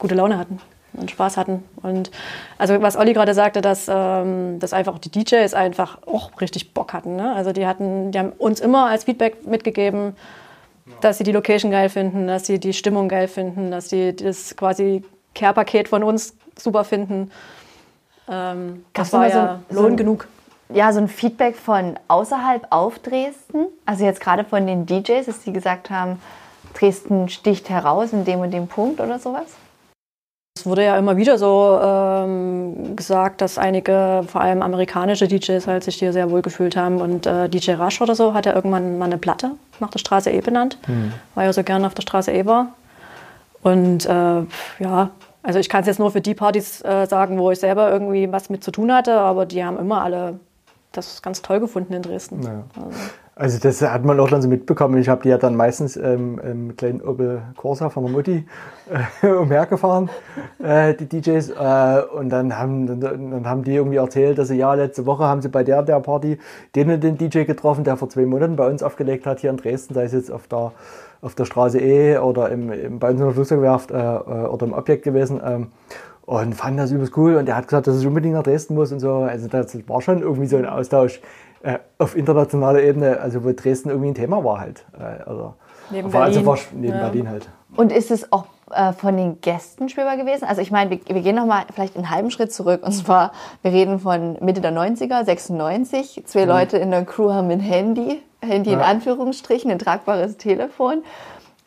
[0.00, 0.58] gute Laune hatten
[0.92, 1.64] und Spaß hatten.
[1.82, 2.10] Und
[2.56, 6.92] also was Olli gerade sagte, dass, ähm, dass einfach die DJs einfach auch richtig Bock
[6.92, 7.16] hatten.
[7.16, 7.32] Ne?
[7.34, 10.16] Also die hatten, die haben uns immer als Feedback mitgegeben,
[11.00, 14.56] dass sie die Location geil finden, dass sie die Stimmung geil finden, dass sie das
[14.56, 17.30] quasi Care-Paket von uns super finden.
[18.28, 20.28] Ähm, das war ja so, Lohn so genug.
[20.70, 23.66] Ja, so ein Feedback von außerhalb auf Dresden.
[23.86, 26.20] Also jetzt gerade von den DJs, dass sie gesagt haben,
[26.74, 29.46] Dresden sticht heraus in dem und dem Punkt oder sowas?
[30.58, 35.84] Es wurde ja immer wieder so ähm, gesagt, dass einige, vor allem amerikanische DJs, halt
[35.84, 37.00] sich hier sehr wohl gefühlt haben.
[37.00, 40.32] Und äh, DJ Rush oder so hat ja irgendwann mal eine Platte nach der Straße
[40.32, 41.12] E benannt, mhm.
[41.36, 42.72] weil er so gerne auf der Straße E war.
[43.62, 44.42] Und äh,
[44.80, 45.10] ja,
[45.44, 48.32] also ich kann es jetzt nur für die Partys äh, sagen, wo ich selber irgendwie
[48.32, 50.40] was mit zu tun hatte, aber die haben immer alle
[50.90, 52.42] das ganz toll gefunden in Dresden.
[52.42, 52.64] Ja.
[52.74, 52.98] Also.
[53.38, 54.98] Also das hat man auch dann so mitbekommen.
[55.00, 58.44] Ich habe die ja dann meistens ähm, im kleinen Opel Corsa von der Mutti
[59.22, 60.10] äh, umhergefahren,
[60.60, 61.50] äh, die DJs.
[61.50, 65.22] Äh, und dann haben, dann, dann, haben die irgendwie erzählt, dass sie ja letzte Woche
[65.22, 66.36] haben sie bei der der Party
[66.74, 69.56] den und den DJ getroffen, der vor zwei Monaten bei uns aufgelegt hat hier in
[69.56, 70.72] Dresden, sei es jetzt auf der,
[71.22, 74.66] auf der Straße E oder im, im, bei uns in der Flugzeugwerft äh, äh, oder
[74.66, 75.40] im Objekt gewesen.
[75.44, 75.68] Ähm,
[76.26, 78.92] und fand das übelst cool und der hat gesagt, dass ich unbedingt nach Dresden muss
[78.92, 79.14] und so.
[79.14, 81.22] Also das war schon irgendwie so ein Austausch
[81.62, 84.84] äh, auf internationaler Ebene, also wo Dresden irgendwie ein Thema war halt.
[84.98, 85.54] Äh, also,
[85.90, 86.50] neben war, also Berlin.
[86.50, 87.00] Also war neben ja.
[87.00, 87.48] Berlin halt.
[87.76, 90.44] Und ist es auch äh, von den Gästen spürbar gewesen?
[90.44, 92.82] Also ich meine, wir, wir gehen nochmal vielleicht einen halben Schritt zurück.
[92.84, 96.22] Und zwar, wir reden von Mitte der 90er, 96.
[96.26, 96.48] Zwei mhm.
[96.48, 98.76] Leute in der Crew haben ein Handy, Handy ja.
[98.76, 101.02] in Anführungsstrichen, ein tragbares Telefon.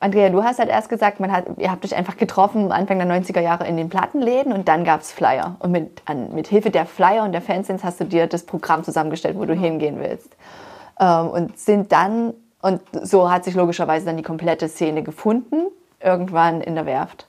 [0.01, 3.07] Andrea, du hast halt erst gesagt, man hat, ihr habt euch einfach getroffen Anfang der
[3.07, 5.57] 90er Jahre in den Plattenläden und dann gab es Flyer.
[5.59, 8.83] Und mit, an, mit Hilfe der Flyer und der Fanzines hast du dir das Programm
[8.83, 10.35] zusammengestellt, wo du hingehen willst.
[10.99, 12.33] Ähm, und sind dann,
[12.63, 15.67] und so hat sich logischerweise dann die komplette Szene gefunden,
[15.99, 17.27] irgendwann in der Werft.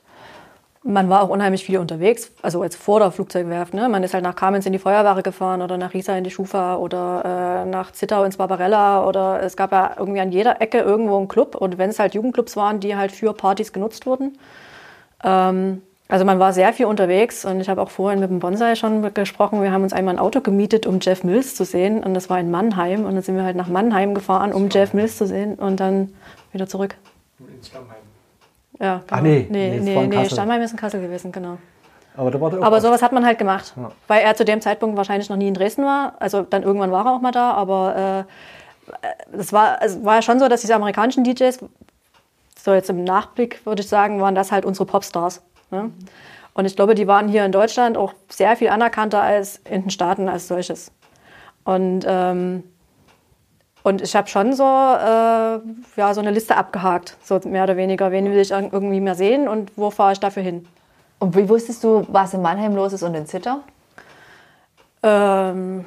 [0.85, 3.73] Man war auch unheimlich viel unterwegs, also jetzt vor der Flugzeugwerft.
[3.73, 3.89] Ne?
[3.89, 6.75] Man ist halt nach Kamenz in die Feuerware gefahren oder nach Riesa in die Schufa
[6.75, 11.19] oder äh, nach Zittau ins Barbarella oder es gab ja irgendwie an jeder Ecke irgendwo
[11.19, 14.37] einen Club und wenn es halt Jugendclubs waren, die halt für Partys genutzt wurden.
[15.23, 18.75] Ähm, also man war sehr viel unterwegs und ich habe auch vorhin mit dem Bonsai
[18.75, 19.63] schon gesprochen.
[19.63, 22.41] Wir haben uns einmal ein Auto gemietet, um Jeff Mills zu sehen und das war
[22.41, 25.55] in Mannheim und dann sind wir halt nach Mannheim gefahren, um Jeff Mills zu sehen
[25.55, 26.13] und dann
[26.53, 26.97] wieder zurück.
[27.39, 28.02] In Stammheim.
[28.81, 29.05] Ja, genau.
[29.11, 31.59] Ach nee, nee, nee, nee, nee Stammheim ist in Kassel gewesen, genau.
[32.17, 33.91] Aber, da war aber sowas hat man halt gemacht, ja.
[34.07, 36.15] weil er zu dem Zeitpunkt wahrscheinlich noch nie in Dresden war.
[36.19, 40.23] Also dann irgendwann war er auch mal da, aber äh, es war, also war ja
[40.23, 41.61] schon so, dass diese amerikanischen DJs,
[42.63, 45.43] so jetzt im Nachblick würde ich sagen, waren das halt unsere Popstars.
[45.71, 45.85] Ne?
[45.85, 45.95] Mhm.
[46.55, 49.91] Und ich glaube, die waren hier in Deutschland auch sehr viel anerkannter als in den
[49.91, 50.93] Staaten als solches.
[51.65, 52.65] Und ähm,
[53.83, 55.59] und ich habe schon so, äh,
[55.97, 58.13] ja, so eine Liste abgehakt, so mehr oder weniger.
[58.13, 60.67] Wen will ich irgendwie mehr sehen und wo fahre ich dafür hin?
[61.19, 63.61] Und wie wusstest du, was in Mannheim los ist und in Zitter?
[65.03, 65.85] Ähm,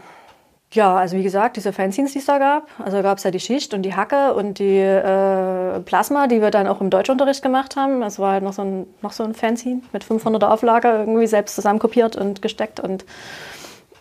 [0.71, 2.67] ja, also wie gesagt, diese Fanzines, die es da gab.
[2.83, 6.51] Also gab es ja die Schicht und die Hacke und die äh, Plasma, die wir
[6.51, 8.03] dann auch im Deutschunterricht gemacht haben.
[8.03, 11.55] Es war halt noch so ein, noch so ein Fanzine mit 500er Auflage, irgendwie selbst
[11.55, 12.81] zusammenkopiert und gesteckt.
[12.81, 13.05] Und,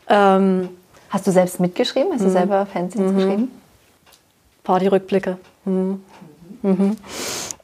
[0.09, 0.69] ähm,
[1.11, 2.13] Hast du selbst mitgeschrieben?
[2.13, 2.33] Hast du mhm.
[2.33, 3.17] selber Fanzines mhm.
[3.17, 3.64] geschrieben?
[4.65, 5.39] Partyrückblicke.
[5.65, 6.03] Mhm.
[6.63, 6.97] Mhm.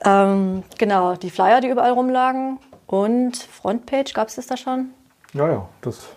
[0.04, 2.58] Ähm, genau, die Flyer, die überall rumlagen.
[2.86, 4.90] Und Frontpage, gab es das da schon?
[5.32, 6.08] Ja, ja, das.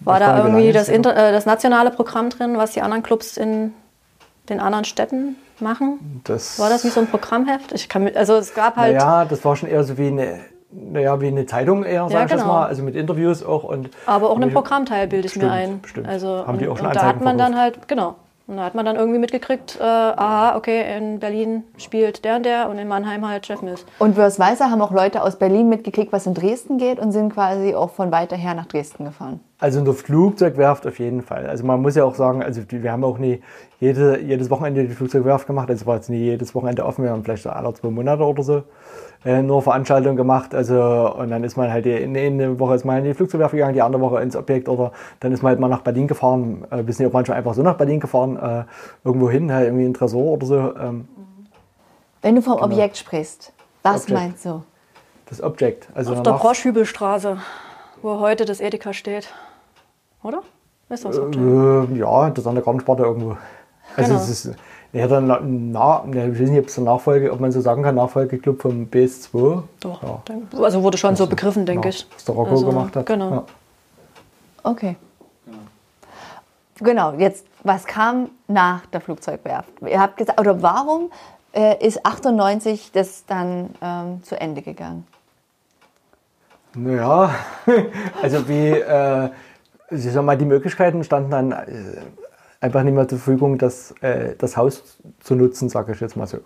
[0.00, 3.74] War da irgendwie das, Inter äh, das nationale Programm drin, was die anderen Clubs in
[4.48, 6.22] den anderen Städten machen?
[6.24, 7.72] Das war das wie so ein Programmheft?
[7.72, 8.94] Ich kann, also es gab halt.
[8.94, 10.40] Ja, das war schon eher so wie eine
[10.72, 12.46] naja, wie eine Zeitung eher, sag ja, ich genau.
[12.46, 13.64] mal, also mit Interviews auch.
[13.64, 15.80] Und Aber auch einen Programmteil bilde ich mir ein.
[15.80, 16.08] Bestimmt.
[16.08, 18.14] Also, Haben die auch schon und da hat man dann halt, genau,
[18.50, 22.44] und da hat man dann irgendwie mitgekriegt, äh, aha, okay, in Berlin spielt der und
[22.44, 23.86] der und in Mannheim halt Chef Mills.
[24.00, 27.32] Und Wörs Weißer haben auch Leute aus Berlin mitgekriegt, was in Dresden geht und sind
[27.32, 29.38] quasi auch von weiter her nach Dresden gefahren.
[29.60, 31.46] Also in der Flugzeugwerft auf jeden Fall.
[31.46, 33.40] Also man muss ja auch sagen, also wir haben auch nie
[33.78, 35.70] jede, jedes Wochenende die Flugzeugwerft gemacht.
[35.70, 38.42] Also war jetzt nie jedes Wochenende offen, wir haben vielleicht so alle zwei Monate oder
[38.42, 38.62] so
[39.24, 40.54] äh, nur Veranstaltungen gemacht.
[40.54, 43.74] Also, und dann ist man halt in eine Woche ist man in die Flugzeugwerft gegangen,
[43.74, 46.64] die andere Woche ins Objekt oder dann ist man halt mal nach Berlin gefahren.
[46.70, 48.64] Äh, wir sind ja auch manchmal einfach so nach Berlin gefahren, äh,
[49.04, 50.58] irgendwo hin, halt irgendwie ein Tresor oder so.
[50.76, 51.08] Ähm,
[52.22, 52.66] Wenn du vom genau.
[52.66, 53.52] Objekt sprichst,
[53.82, 54.18] was Object.
[54.18, 54.62] meinst du?
[55.26, 55.88] Das Objekt.
[55.94, 57.38] Also Auf der Broschhübelstraße,
[58.02, 59.32] wo heute das Edeka steht.
[60.22, 60.42] Oder?
[60.88, 61.36] Ist das Objekt?
[61.36, 63.36] Äh, ja, das ist an der Gartensparte irgendwo.
[63.96, 64.22] Also genau.
[64.22, 64.56] es ist
[64.92, 67.94] ja, dann, na, ich weiß nicht, ob es der Nachfolge, ob man so sagen kann,
[67.94, 69.62] Nachfolgeclub vom BS2.
[69.80, 70.22] Doch, ja.
[70.62, 72.06] also wurde schon so begriffen, denke ja, ich.
[72.12, 73.06] Was der Rocco also, gemacht hat.
[73.06, 73.30] Genau.
[73.30, 73.44] Ja.
[74.64, 74.96] Okay.
[76.80, 79.70] Genau, jetzt, was kam nach der Flugzeugwerft?
[79.86, 81.10] Ihr habt gesagt, oder warum
[81.52, 85.06] äh, ist 98 das dann ähm, zu Ende gegangen?
[86.74, 87.34] Naja,
[88.22, 89.28] also wie, äh,
[89.90, 91.66] ich sag mal, die Möglichkeiten standen dann äh,
[92.60, 96.26] einfach nicht mehr zur Verfügung, das, äh, das Haus zu nutzen, sage ich jetzt mal
[96.26, 96.38] so.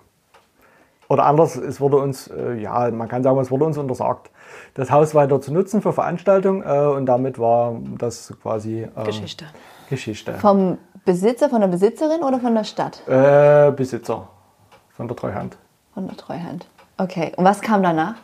[1.08, 4.30] Oder anders, es wurde uns, äh, ja, man kann sagen, es wurde uns untersagt,
[4.74, 9.44] das Haus weiter zu nutzen für Veranstaltungen äh, und damit war das quasi äh, Geschichte.
[9.90, 10.34] Geschichte.
[10.34, 13.06] Vom Besitzer, von der Besitzerin oder von der Stadt?
[13.06, 14.28] Äh, Besitzer,
[14.96, 15.58] von der Treuhand.
[15.92, 16.66] Von der Treuhand.
[16.96, 18.14] Okay, und was kam danach?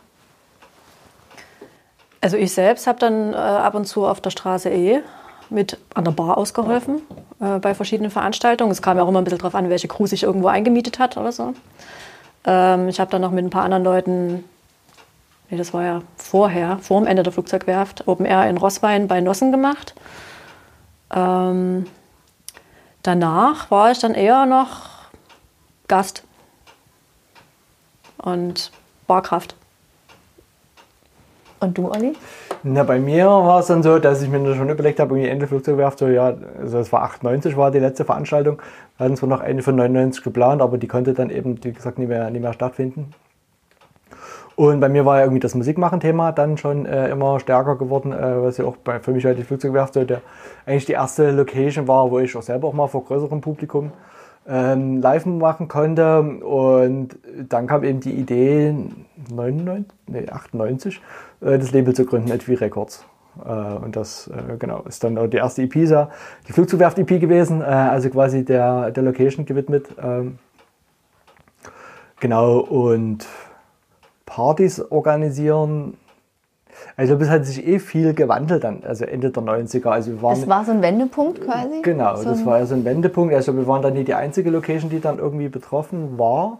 [2.19, 5.01] Also ich selbst habe dann äh, ab und zu auf der Straße eh
[5.51, 7.01] mit an der Bar ausgeholfen
[7.39, 8.71] äh, bei verschiedenen Veranstaltungen.
[8.71, 11.17] Es kam ja auch immer ein bisschen darauf an, welche Crew sich irgendwo eingemietet hat
[11.17, 11.53] oder so.
[12.45, 14.43] Ähm, ich habe dann noch mit ein paar anderen Leuten,
[15.49, 19.21] nee, das war ja vorher, vor dem Ende der Flugzeugwerft, Open Air in Rosswein bei
[19.21, 19.93] Nossen gemacht.
[21.13, 21.85] Ähm,
[23.03, 24.89] danach war ich dann eher noch
[25.87, 26.23] Gast
[28.17, 28.71] und
[29.07, 29.55] Barkraft.
[31.59, 32.15] Und du, Olli?
[32.63, 35.47] Na, bei mir war es dann so, dass ich mir schon überlegt habe, irgendwie Ende
[35.47, 38.61] Flugzeugwerft, so ja, also es war 98 war die letzte Veranstaltung.
[38.97, 41.97] Wir hatten zwar noch eine von 99 geplant, aber die konnte dann eben, wie gesagt,
[41.97, 43.15] nicht mehr, nicht mehr stattfinden.
[44.55, 48.43] Und bei mir war ja irgendwie das Musikmachen-Thema dann schon äh, immer stärker geworden, äh,
[48.43, 50.21] was ja auch bei, für mich halt die Flugzeugwerft so der,
[50.67, 53.91] eigentlich die erste Location war, wo ich auch selber auch mal vor größerem Publikum
[54.47, 56.21] ähm, live machen konnte.
[56.21, 57.17] Und
[57.49, 58.75] dann kam eben die Idee,
[59.29, 61.01] 99, nee, 98,
[61.41, 63.05] äh, das Label zu gründen, Etwi Records.
[63.45, 68.09] Äh, und das äh, genau, ist dann auch die erste EP, die Flugzugwerft-EP gewesen, also
[68.09, 69.87] quasi der, der Location gewidmet.
[70.01, 70.39] Ähm,
[72.19, 73.27] genau, und
[74.25, 75.97] Partys organisieren.
[76.97, 79.87] Also das hat sich eh viel gewandelt dann, also Ende der 90er.
[79.89, 81.81] Also wir waren das war so ein Wendepunkt quasi?
[81.81, 83.33] Genau, so das war ja so ein Wendepunkt.
[83.33, 86.59] Also wir waren dann nicht die einzige Location, die dann irgendwie betroffen war.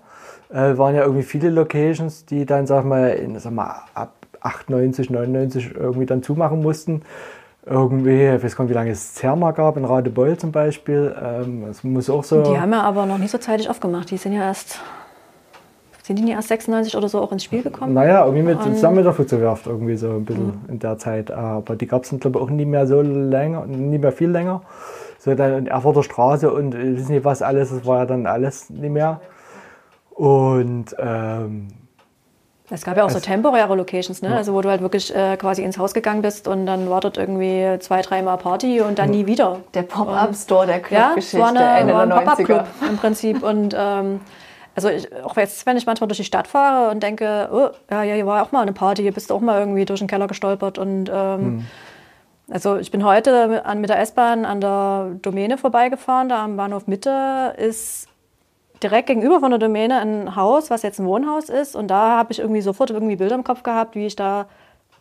[0.50, 5.10] Äh, waren ja irgendwie viele Locations, die dann, sag mal, in, sag mal ab 98,
[5.10, 7.04] 99 irgendwie dann zumachen mussten.
[7.66, 11.16] Irgendwie, ich weiß gar nicht, wie lange es Zerma gab, in Radebeul zum Beispiel.
[11.22, 12.42] Ähm, das muss auch so.
[12.42, 14.10] Die haben ja aber noch nicht so zeitig aufgemacht.
[14.10, 14.80] Die sind ja erst.
[16.12, 17.94] Sind die nicht erst 96 oder so auch ins Spiel gekommen?
[17.94, 20.60] Naja, irgendwie mit, zusammen mit der Flugzeugwerft irgendwie so ein bisschen mhm.
[20.68, 21.32] in der Zeit.
[21.32, 24.30] Aber die gab es dann, glaube ich, auch nie mehr so länger, nie mehr viel
[24.30, 24.62] länger.
[25.20, 28.26] So dann in Erfurter Straße und ich weiß nicht was alles, das war ja dann
[28.26, 29.22] alles nicht mehr.
[30.10, 31.70] Und ähm,
[32.70, 34.32] es gab ja auch so temporäre Locations, ne?
[34.32, 34.36] Ja.
[34.36, 37.18] Also wo du halt wirklich äh, quasi ins Haus gegangen bist und dann war dort
[37.18, 39.60] irgendwie zwei, dreimal Party und dann nie wieder.
[39.74, 43.44] Der Pop-Up-Store der Clubgeschichte ja, war, eine, war ein Pop-Up-Club im Prinzip.
[43.44, 44.20] Und ähm,
[44.76, 48.04] also ich, auch jetzt, wenn ich manchmal durch die Stadt fahre und denke, oh, ja,
[48.04, 50.08] ja, hier war auch mal eine Party, hier bist du auch mal irgendwie durch den
[50.08, 51.66] Keller gestolpert und ähm, hm.
[52.52, 57.56] Also ich bin heute mit der S-Bahn an der Domäne vorbeigefahren, da am Bahnhof Mitte
[57.58, 58.10] ist
[58.84, 61.78] direkt gegenüber von der Domäne ein Haus, was jetzt ein Wohnhaus ist.
[61.78, 64.48] Und da habe ich irgendwie sofort irgendwie Bilder im Kopf gehabt, wie ich da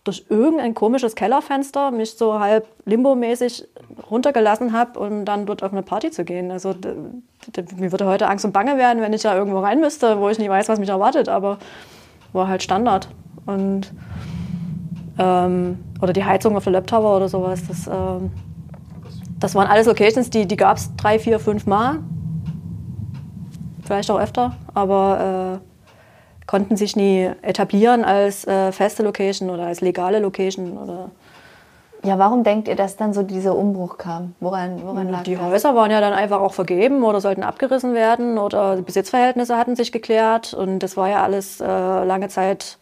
[0.04, 3.66] durch irgendein komisches Kellerfenster mich so halb limbomäßig
[4.10, 6.52] runtergelassen habe, um dann dort auf eine Party zu gehen.
[6.52, 6.72] Also
[7.76, 10.38] mir würde heute Angst und Bange werden, wenn ich da irgendwo rein müsste, wo ich
[10.38, 11.28] nicht weiß, was mich erwartet.
[11.28, 11.58] Aber
[12.32, 13.08] war halt Standard.
[13.46, 13.92] Und
[15.18, 17.62] ähm, oder die Heizung auf der Laptop oder sowas.
[17.66, 18.30] Das, ähm,
[19.38, 22.00] das waren alles Locations, die, die gab es drei, vier, fünf Mal
[23.90, 29.80] vielleicht auch öfter, aber äh, konnten sich nie etablieren als äh, feste Location oder als
[29.80, 30.78] legale Location.
[30.78, 31.10] Oder
[32.02, 34.34] Ja, warum denkt ihr, dass dann so dieser Umbruch kam?
[34.40, 35.44] Woran, woran lag Die das?
[35.44, 39.76] Häuser waren ja dann einfach auch vergeben oder sollten abgerissen werden oder die Besitzverhältnisse hatten
[39.76, 42.78] sich geklärt und das war ja alles äh, lange Zeit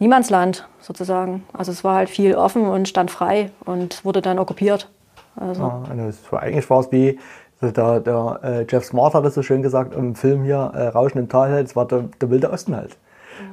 [0.00, 1.44] Niemandsland sozusagen.
[1.52, 4.88] Also es war halt viel offen und stand frei und wurde dann okkupiert.
[5.36, 5.62] Also.
[5.62, 7.20] Ja, also eigentlich war es wie,
[7.60, 10.88] also der, der äh, Jeff Smart hat es so schön gesagt im Film hier, äh,
[10.88, 12.96] Rauschen im Tal, halt, es war der, der wilde Osten halt.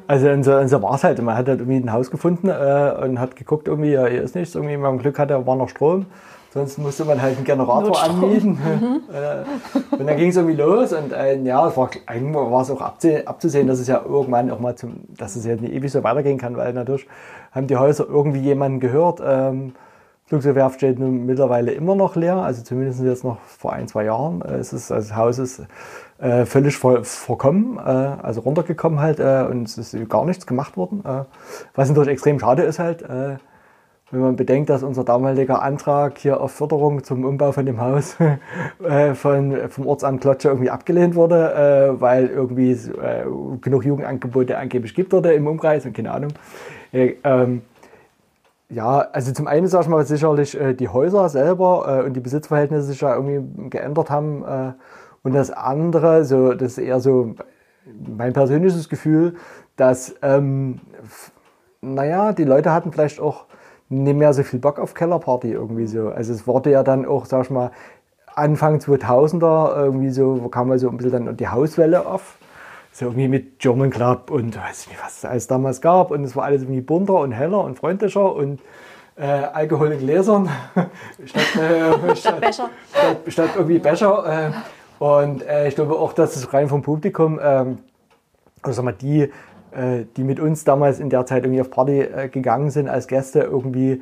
[0.07, 1.21] Also und so, und so war es halt.
[1.21, 4.35] Man hat halt irgendwie ein Haus gefunden äh, und hat geguckt, irgendwie, ja, hier ist
[4.35, 4.55] nichts.
[4.55, 6.05] Irgendwie, wenn man Glück hatte, war noch Strom.
[6.51, 8.23] Sonst musste man halt einen Generator Notstrom.
[8.23, 8.57] anmieten.
[8.79, 9.01] Mhm.
[9.13, 10.93] Äh, und dann ging es irgendwie los.
[10.93, 14.59] Und äh, ja, es war, eigentlich war es auch abzusehen, dass es ja irgendwann auch
[14.59, 17.07] mal zum, dass es ja nicht ewig so weitergehen kann, weil natürlich
[17.51, 19.21] haben die Häuser irgendwie jemanden gehört.
[19.23, 19.73] Ähm,
[20.25, 24.41] Flugzeugwerft steht nun mittlerweile immer noch leer, also zumindest jetzt noch vor ein, zwei Jahren.
[24.41, 25.63] Äh, es ist, also das Haus ist
[26.19, 30.77] äh, völlig ver verkommen, äh, also runtergekommen halt äh, und es ist gar nichts gemacht
[30.77, 31.03] worden.
[31.05, 31.23] Äh,
[31.75, 33.37] was natürlich extrem schade ist halt, äh,
[34.11, 38.17] wenn man bedenkt, dass unser damaliger Antrag hier auf Förderung zum Umbau von dem Haus
[39.13, 42.75] von, vom Ortsamt Klotsche irgendwie abgelehnt wurde, weil irgendwie
[43.61, 46.31] genug Jugendangebote angeblich gibt dort im Umkreis und keine Ahnung.
[46.91, 47.61] Ähm,
[48.69, 52.19] ja, also zum einen sag ich mal sicherlich äh, die Häuser selber äh, und die
[52.19, 54.43] Besitzverhältnisse sich ja irgendwie geändert haben.
[55.23, 57.35] Und das andere, so, das ist eher so
[58.17, 59.35] mein persönliches Gefühl,
[59.75, 60.79] dass, ähm,
[61.81, 63.45] naja, die Leute hatten vielleicht auch
[63.89, 66.09] nicht mehr so viel Bock auf Kellerparty irgendwie so.
[66.09, 67.71] Also es wurde ja dann auch, sag ich mal,
[68.35, 72.37] Anfang 2000er irgendwie so, wo kam so ein bisschen dann die Hauswelle auf
[72.91, 76.11] so irgendwie mit German Club und weiß nicht, was es alles damals gab.
[76.11, 78.59] Und es war alles irgendwie bunter und heller und freundlicher und
[79.15, 80.49] äh, Alkohol in Gläsern
[81.25, 82.55] statt, äh, statt.
[82.55, 82.67] Statt,
[83.27, 84.25] statt, irgendwie Becher.
[84.25, 84.51] Äh,
[84.99, 87.79] und äh, ich glaube auch, dass es rein vom Publikum, ähm,
[88.61, 89.23] also sag mal, die,
[89.71, 93.07] äh, die mit uns damals in der Zeit irgendwie auf Party äh, gegangen sind als
[93.07, 94.01] Gäste, irgendwie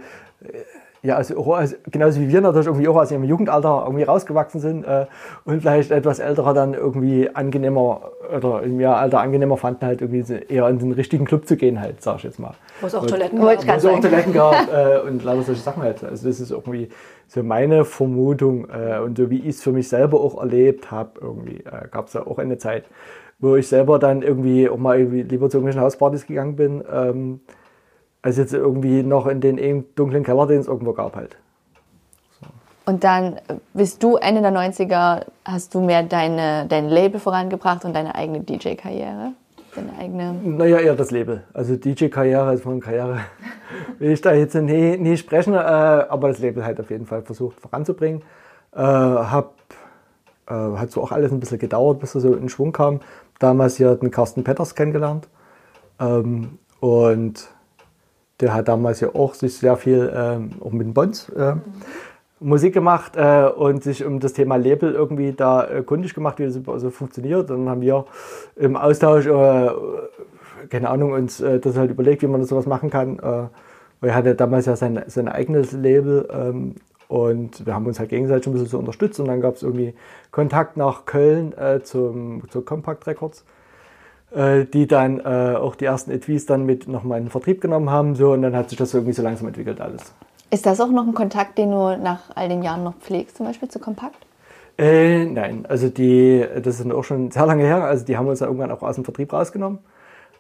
[1.04, 4.84] ja, also, also, genauso wie wir natürlich irgendwie auch aus ihrem Jugendalter irgendwie rausgewachsen sind
[4.84, 5.06] äh,
[5.46, 8.02] und vielleicht etwas älterer dann irgendwie angenehmer
[8.36, 11.80] oder in mir Alter angenehmer fanden, halt irgendwie eher in den richtigen Club zu gehen,
[11.80, 12.56] halt, sag ich jetzt mal.
[12.82, 13.66] Wo es auch Toiletten gab.
[13.66, 16.04] Wo es auch Toiletten gab äh, und lauter solche Sachen halt.
[16.04, 16.90] Also das ist irgendwie
[17.28, 21.20] so meine Vermutung äh, und so wie ich es für mich selber auch erlebt habe,
[21.22, 22.86] irgendwie äh, gab es ja auch eine Zeit,
[23.40, 26.84] wo ich selber dann irgendwie auch mal irgendwie lieber zu irgendwelchen Hauspartys gegangen bin.
[26.92, 27.42] Ähm,
[28.22, 31.38] als jetzt irgendwie noch in den dunklen Keller, den es irgendwo gab halt.
[32.42, 32.48] So.
[32.86, 33.40] Und dann
[33.74, 38.42] bist du Ende der 90er, hast du mehr deine, dein Label vorangebracht und deine eigene
[38.42, 39.34] DJ-Karriere?
[39.78, 40.34] Deine eigene?
[40.44, 41.44] Naja, eher das Label.
[41.54, 43.20] Also DJ-Karriere, also von Karriere
[44.00, 47.22] will ich da jetzt nie, nie sprechen, äh, aber das Label halt auf jeden Fall
[47.22, 48.24] versucht voranzubringen.
[48.74, 49.54] Äh, hab,
[50.48, 53.02] äh, hat so auch alles ein bisschen gedauert, bis er so in Schwung kam.
[53.38, 55.28] Damals hier den Carsten Petters kennengelernt.
[56.00, 57.48] Ähm, und
[58.40, 61.62] der hat damals ja auch sich sehr viel ähm, auch mit den Bonds äh, mhm.
[62.40, 66.46] Musik gemacht äh, und sich um das Thema Label irgendwie da äh, kundig gemacht, wie
[66.46, 67.50] das so funktioniert.
[67.50, 68.06] Dann haben wir
[68.56, 69.70] im Austausch, äh,
[70.70, 73.18] keine Ahnung, uns äh, das halt überlegt, wie man das sowas machen kann.
[73.20, 73.48] Äh,
[74.06, 76.76] er hatte damals ja sein, sein eigenes Label ähm,
[77.08, 79.96] und wir haben uns halt gegenseitig ein bisschen so unterstützt und dann gab es irgendwie
[80.30, 83.46] Kontakt nach Köln äh, zum, zu Compact Records.
[84.30, 88.14] Die dann auch die ersten Etuis dann mit nochmal in den Vertrieb genommen haben.
[88.14, 90.14] So, und dann hat sich das irgendwie so langsam entwickelt alles.
[90.50, 93.46] Ist das auch noch ein Kontakt, den du nach all den Jahren noch pflegst, zum
[93.46, 94.26] Beispiel zu Kompakt?
[94.78, 97.84] Äh, nein, also die, das ist auch schon sehr lange her.
[97.84, 99.80] Also die haben uns ja irgendwann auch aus dem Vertrieb rausgenommen.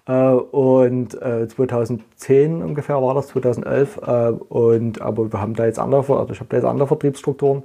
[0.07, 3.97] Äh, und 2010 äh, ungefähr war das, 2011.
[3.97, 7.63] Äh, und, aber wir haben da jetzt andere, also ich habe da jetzt andere Vertriebsstrukturen,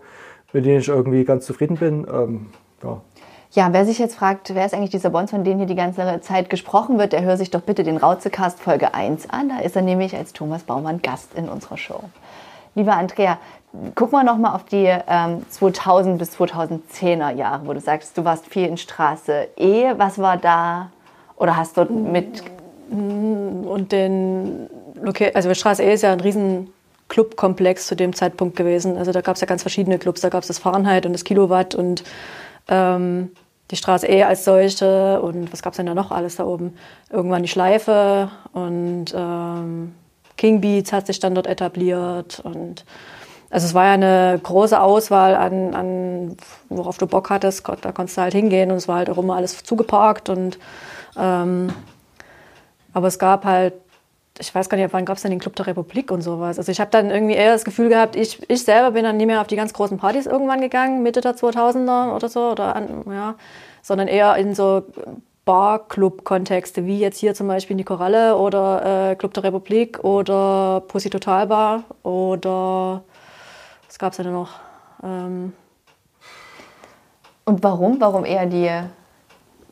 [0.53, 2.07] mit denen ich irgendwie ganz zufrieden bin.
[2.13, 2.47] Ähm,
[2.83, 3.01] ja,
[3.55, 6.21] ja, wer sich jetzt fragt, wer ist eigentlich dieser Bons, von dem hier die ganze
[6.23, 9.51] Zeit gesprochen wird, der hört sich doch bitte den Rauzecast Folge 1 an.
[9.51, 12.01] Da ist er nämlich als Thomas Baumann Gast in unserer Show.
[12.75, 13.39] Lieber Andrea,
[13.95, 18.47] gucken wir nochmal auf die ähm, 2000 bis 2010er Jahre, wo du sagst, du warst
[18.47, 19.93] viel in Straße E.
[19.97, 20.91] Was war da?
[21.37, 22.43] Oder hast du mit...
[22.91, 24.69] Und den...
[25.05, 26.73] Okay, also Straße E ist ja ein riesen
[27.09, 28.97] Clubkomplex zu dem Zeitpunkt gewesen.
[28.97, 30.21] Also da gab es ja ganz verschiedene Clubs.
[30.21, 32.05] Da gab es das Fahrenheit und das Kilowatt und
[32.69, 33.33] ähm,
[33.71, 36.77] die Straße E als solche und was gab es denn da noch alles da oben?
[37.11, 39.95] Irgendwann die Schleife und ähm,
[40.43, 42.85] King Beats hat sich dann dort etabliert und
[43.49, 46.37] also es war ja eine große Auswahl an, an
[46.69, 49.37] worauf du Bock hattest, da konntest du halt hingehen und es war halt auch immer
[49.37, 50.59] alles zugeparkt und
[51.17, 51.73] ähm,
[52.93, 53.75] aber es gab halt
[54.41, 56.59] ich weiß gar nicht, wann gab es denn den Club der Republik und sowas.
[56.59, 59.27] Also ich habe dann irgendwie eher das Gefühl gehabt, ich, ich selber bin dann nie
[59.27, 63.05] mehr auf die ganz großen Partys irgendwann gegangen, Mitte der 2000er oder so, oder an,
[63.11, 63.35] ja,
[63.83, 64.85] sondern eher in so
[65.45, 70.83] Bar-Club-Kontexte, wie jetzt hier zum Beispiel in die Koralle oder äh, Club der Republik oder
[70.87, 73.03] Pussy Total Bar oder
[73.89, 74.51] was gab es denn noch?
[75.03, 75.53] Ähm,
[77.45, 78.01] Und warum?
[78.01, 78.71] Warum eher die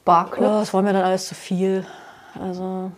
[0.04, 0.50] Bar-Clubs?
[0.50, 1.86] Oh, das war mir dann alles zu viel.
[2.40, 2.90] Also,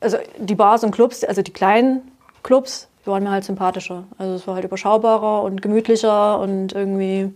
[0.00, 2.12] also die Bars und Clubs, also die kleinen
[2.42, 4.04] Clubs, die waren mir halt sympathischer.
[4.18, 7.32] Also es war halt überschaubarer und gemütlicher und irgendwie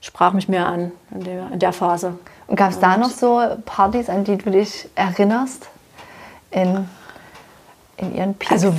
[0.00, 2.18] sprach mich mehr an in der, in der Phase.
[2.54, 5.68] Gab es da noch so Partys, an die du dich erinnerst?
[6.50, 6.88] In,
[7.98, 8.52] in ihren Peaks?
[8.52, 8.72] Also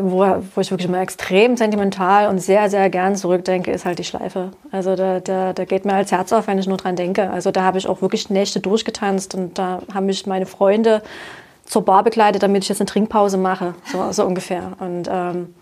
[0.00, 4.04] wo, wo ich wirklich immer extrem sentimental und sehr, sehr gern zurückdenke, ist halt die
[4.04, 4.52] Schleife.
[4.70, 7.28] Also da, da, da geht mir als Herz auf, wenn ich nur dran denke.
[7.30, 11.02] Also da habe ich auch wirklich Nächte durchgetanzt und da haben mich meine Freunde
[11.64, 14.72] zur Bar begleitet, damit ich jetzt eine Trinkpause mache, so, so ungefähr.
[14.78, 15.52] Und ähm,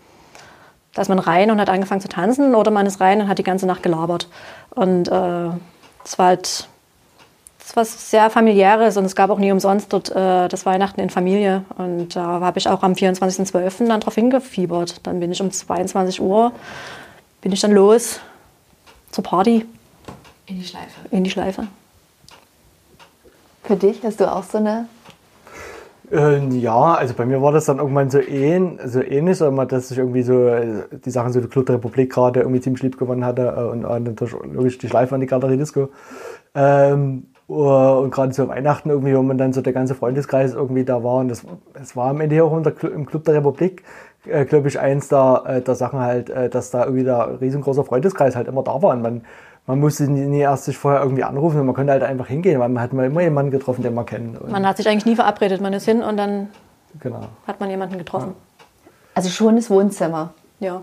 [0.93, 3.39] da ist man rein und hat angefangen zu tanzen oder man ist rein und hat
[3.39, 4.29] die ganze Nacht gelabert.
[4.69, 5.49] Und äh,
[6.03, 6.69] es war halt
[7.65, 11.09] es was sehr familiäres und es gab auch nie umsonst dort äh, das Weihnachten in
[11.09, 11.63] Familie.
[11.77, 13.87] Und da habe ich auch am 24.12.
[13.87, 15.05] dann drauf hingefiebert.
[15.07, 16.51] Dann bin ich um 22 Uhr,
[17.41, 18.19] bin ich dann los
[19.11, 19.65] zur Party.
[20.45, 20.99] In die Schleife.
[21.09, 21.67] In die Schleife.
[23.63, 24.87] Für dich hast du auch so eine
[26.11, 29.97] äh, ja, also bei mir war das dann irgendwann so, ähn, so ähnlich, dass ich
[29.97, 33.25] irgendwie so äh, die Sachen so die Club der Republik gerade irgendwie ziemlich lieb gewonnen
[33.25, 35.89] hatte äh, und, und natürlich logisch die Schleife an die Galerie Disco.
[36.53, 41.03] Ähm, und gerade so Weihnachten irgendwie, wo man dann so der ganze Freundeskreis irgendwie da
[41.03, 41.43] war und das,
[41.73, 43.83] das war am Ende auch im Club der Republik,
[44.25, 47.83] äh, glaube ich, eins der, äh, der Sachen halt, äh, dass da irgendwie der riesengroßer
[47.83, 49.21] Freundeskreis halt immer da war und man
[49.67, 52.69] man musste nie erst sich vorher irgendwie anrufen und man konnte halt einfach hingehen, weil
[52.69, 54.39] man hat immer jemanden getroffen, den man kennt.
[54.39, 56.49] Und man hat sich eigentlich nie verabredet, man ist hin und dann
[56.99, 57.21] genau.
[57.47, 58.35] hat man jemanden getroffen.
[58.37, 58.63] Ja.
[59.15, 60.33] Also schon das Wohnzimmer.
[60.59, 60.81] Ja.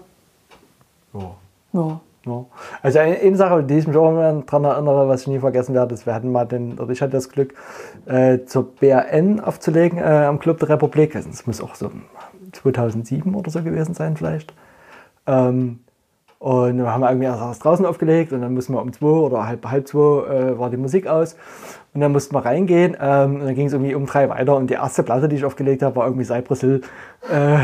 [1.12, 1.30] Ja.
[1.72, 2.00] ja.
[2.24, 2.44] Ja.
[2.82, 4.12] Also eine, Sache, die ich mich auch
[4.46, 7.12] daran erinnere, was ich nie vergessen werde, ist, wir hatten mal den, oder ich hatte
[7.12, 7.54] das Glück,
[8.06, 11.16] äh, zur BRN aufzulegen äh, am Club der Republik.
[11.16, 11.90] Also das muss auch so
[12.52, 14.54] 2007 oder so gewesen sein vielleicht.
[15.26, 15.80] Ähm,
[16.38, 19.46] und dann haben wir irgendwie erst draußen aufgelegt und dann mussten wir um zwei oder
[19.46, 21.36] halb, halb zwei äh, war die Musik aus.
[21.94, 24.56] Und dann mussten wir reingehen ähm, und dann ging es irgendwie um drei weiter.
[24.56, 26.80] Und die erste Platte, die ich aufgelegt habe, war irgendwie Cypress Hill.
[27.30, 27.58] Äh,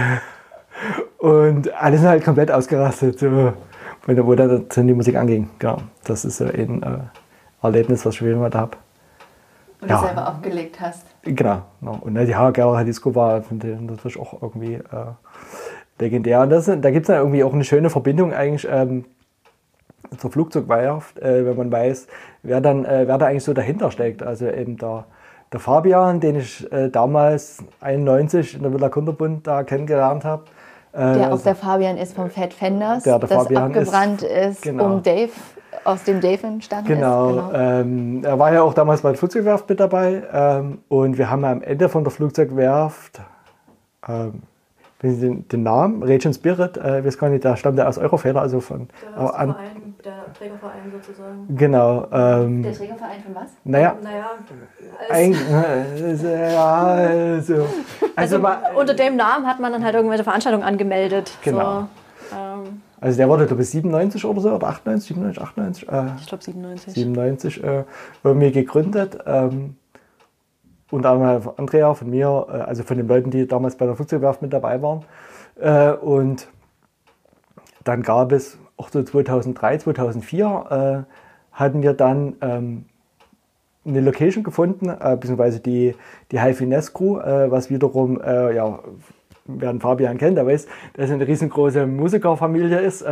[1.18, 3.52] und alle sind halt komplett ausgerastet, so,
[4.16, 5.50] wo dann die Musik anging.
[5.58, 6.98] Genau, das ist so ein äh,
[7.62, 8.76] Erlebnis, was ich wieder mal da habe.
[9.80, 10.00] Und ja.
[10.00, 11.06] du selber aufgelegt hast.
[11.22, 11.62] Genau.
[11.80, 11.98] genau.
[12.00, 14.82] Und die Hager Disco war natürlich auch irgendwie äh,
[15.98, 16.40] legendär.
[16.40, 19.04] Und das, da gibt es dann irgendwie auch eine schöne Verbindung eigentlich ähm,
[20.16, 22.06] zur Flugzeugwerft, äh, wenn man weiß,
[22.42, 24.22] wer dann, äh, wer da eigentlich so dahinter steckt.
[24.22, 25.04] Also eben der,
[25.52, 30.44] der Fabian, den ich äh, damals 91 in der Villa Kunterbund da kennengelernt habe.
[30.92, 34.30] Äh, der auch der Fabian ist vom Fat Fenders, der, der das Fabian abgebrannt ist,
[34.30, 34.86] ist genau.
[34.86, 35.30] um Dave
[35.84, 37.36] aus dem Dave entstanden genau, ist.
[37.36, 37.58] Genau.
[37.58, 40.22] Ähm, er war ja auch damals bei der Flugzeugwerft mit dabei.
[40.32, 43.20] Ähm, und wir haben am Ende von der Flugzeugwerft,
[44.06, 44.42] ähm,
[45.02, 48.60] den, den Namen, Raging Spirit, äh, weiß gar nicht, da stammt er aus Eurofeder, also
[48.60, 48.88] von.
[49.16, 49.54] Der, äh, an,
[50.04, 51.56] der Trägerverein sozusagen.
[51.56, 52.06] Genau.
[52.12, 53.50] Ähm, der Trägerverein von was?
[53.64, 53.96] Naja.
[54.02, 54.30] naja
[55.10, 57.66] ein, äh, ja, also,
[58.16, 61.32] also, also unter dem Namen hat man dann halt irgendwelche Veranstaltungen angemeldet.
[61.42, 61.88] Genau.
[62.30, 65.88] So, ähm, also der wurde, glaube ich, 97 oder so, oder 98, 97, 98?
[65.88, 66.94] Äh, ich glaube 97.
[66.94, 67.84] 97 äh,
[68.24, 69.18] irgendwie gegründet.
[69.26, 69.76] Ähm,
[70.90, 74.42] unter anderem Andrea von mir, äh, also von den Leuten, die damals bei der Flugzeugwerft
[74.42, 75.04] mit dabei waren.
[75.56, 76.48] Äh, und
[77.84, 81.12] dann gab es auch so 2003, 2004 äh,
[81.52, 82.84] hatten wir dann ähm,
[83.86, 85.94] eine Location gefunden, beziehungsweise die,
[86.30, 88.80] die High Finesse Crew, was wiederum, ja,
[89.46, 93.02] wer den Fabian kennt, der weiß, dass es eine riesengroße Musikerfamilie ist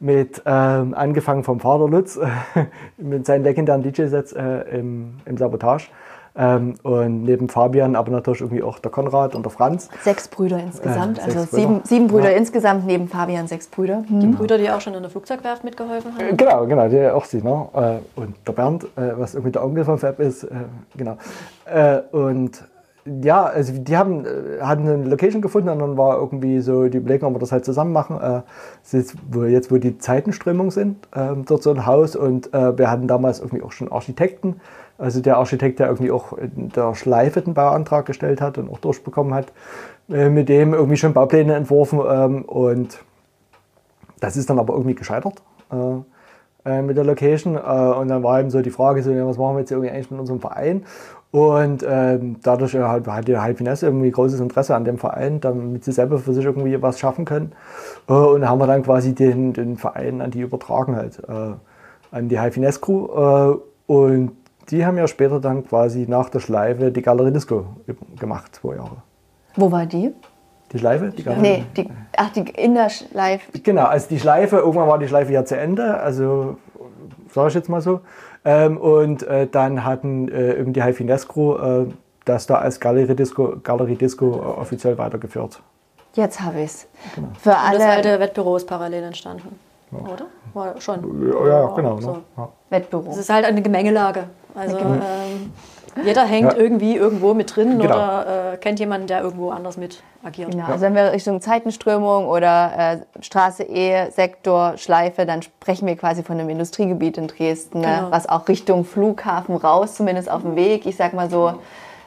[0.00, 2.18] mit ähm, angefangen vom Vater Lutz
[2.96, 5.88] mit seinen legendären DJ-Sets äh, im, im Sabotage
[6.40, 9.90] ähm, und neben Fabian aber natürlich irgendwie auch der Konrad und der Franz.
[10.02, 12.38] Sechs Brüder insgesamt, äh, also sieben, sieben Brüder ja.
[12.38, 14.04] insgesamt, neben Fabian sechs Brüder.
[14.08, 14.20] Mhm.
[14.20, 16.30] Die Brüder, die auch schon in der Flugzeugwerft mitgeholfen haben.
[16.30, 17.42] Äh, genau, genau, die auch sie.
[17.42, 17.68] Ne?
[17.74, 20.48] Äh, und der Bernd, äh, was irgendwie der Onkel von Fab ist, äh,
[20.96, 21.18] genau.
[21.66, 22.64] Äh, und
[23.22, 24.24] ja, also die haben,
[24.60, 27.64] hatten eine Location gefunden und dann war irgendwie so die Überlegung, ob wir das halt
[27.64, 28.20] zusammen machen.
[28.20, 28.42] Äh,
[28.92, 32.90] jetzt, wo, jetzt, wo die Zeitenströmungen sind, äh, dort so ein Haus und äh, wir
[32.90, 34.60] hatten damals irgendwie auch schon Architekten
[35.00, 39.34] also der Architekt, der irgendwie auch der Schleife den Bauantrag gestellt hat und auch durchbekommen
[39.34, 39.52] hat,
[40.08, 42.98] äh, mit dem irgendwie schon Baupläne entworfen ähm, und
[44.20, 45.42] das ist dann aber irgendwie gescheitert
[45.72, 49.56] äh, äh, mit der Location und dann war eben so die Frage, so, was machen
[49.56, 50.84] wir jetzt irgendwie eigentlich mit unserem Verein
[51.32, 56.18] und ähm, dadurch hat, die Halbfinesse irgendwie großes Interesse an dem Verein, damit sie selber
[56.18, 57.52] für sich irgendwie was schaffen können.
[58.08, 61.54] Äh, und haben wir dann quasi den, den Verein an die übertragen halt, äh,
[62.10, 63.06] an die Halbfinesse Crew.
[63.06, 64.32] Äh, und
[64.70, 67.66] die haben ja später dann quasi nach der Schleife die Galerie Disco
[68.18, 68.96] gemacht, zwei Jahre.
[69.56, 70.12] Wo war die?
[70.72, 71.10] Die Schleife?
[71.10, 71.42] Die Galerie?
[71.42, 73.58] Nee, die, ach, die in der Schleife.
[73.62, 76.56] Genau, also die Schleife, irgendwann war die Schleife ja zu Ende, also
[77.32, 78.00] sage ich jetzt mal so.
[78.44, 81.86] Ähm, und äh, dann hatten äh, eben die Haifinesco äh,
[82.24, 85.60] das da als Galerie Disco, Galerie Disco äh, offiziell weitergeführt.
[86.14, 86.88] Jetzt habe ich es.
[87.14, 87.28] Genau.
[87.38, 87.78] Für alle.
[87.78, 89.58] Das alte Wettbüro ist parallel entstanden,
[89.92, 89.98] ja.
[89.98, 90.26] oder?
[90.54, 91.30] War schon.
[91.30, 92.00] Ja, ja genau.
[92.00, 92.12] So.
[92.12, 92.22] Ne?
[92.36, 92.48] Ja.
[92.70, 93.10] Wettbüro.
[93.10, 94.24] Es ist halt eine Gemengelage.
[94.54, 95.52] Also ähm,
[96.04, 97.84] jeder hängt irgendwie irgendwo mit drin genau.
[97.84, 100.52] oder äh, kennt jemanden, der irgendwo anders mit agiert.
[100.52, 100.66] Genau.
[100.66, 106.22] Also wenn wir Richtung Zeitenströmung oder äh, Straße E, Sektor, Schleife, dann sprechen wir quasi
[106.22, 107.86] von einem Industriegebiet in Dresden, ne?
[107.86, 108.02] genau.
[108.02, 108.10] ne?
[108.10, 110.86] was auch Richtung Flughafen raus, zumindest auf dem Weg.
[110.86, 111.54] Ich sag mal so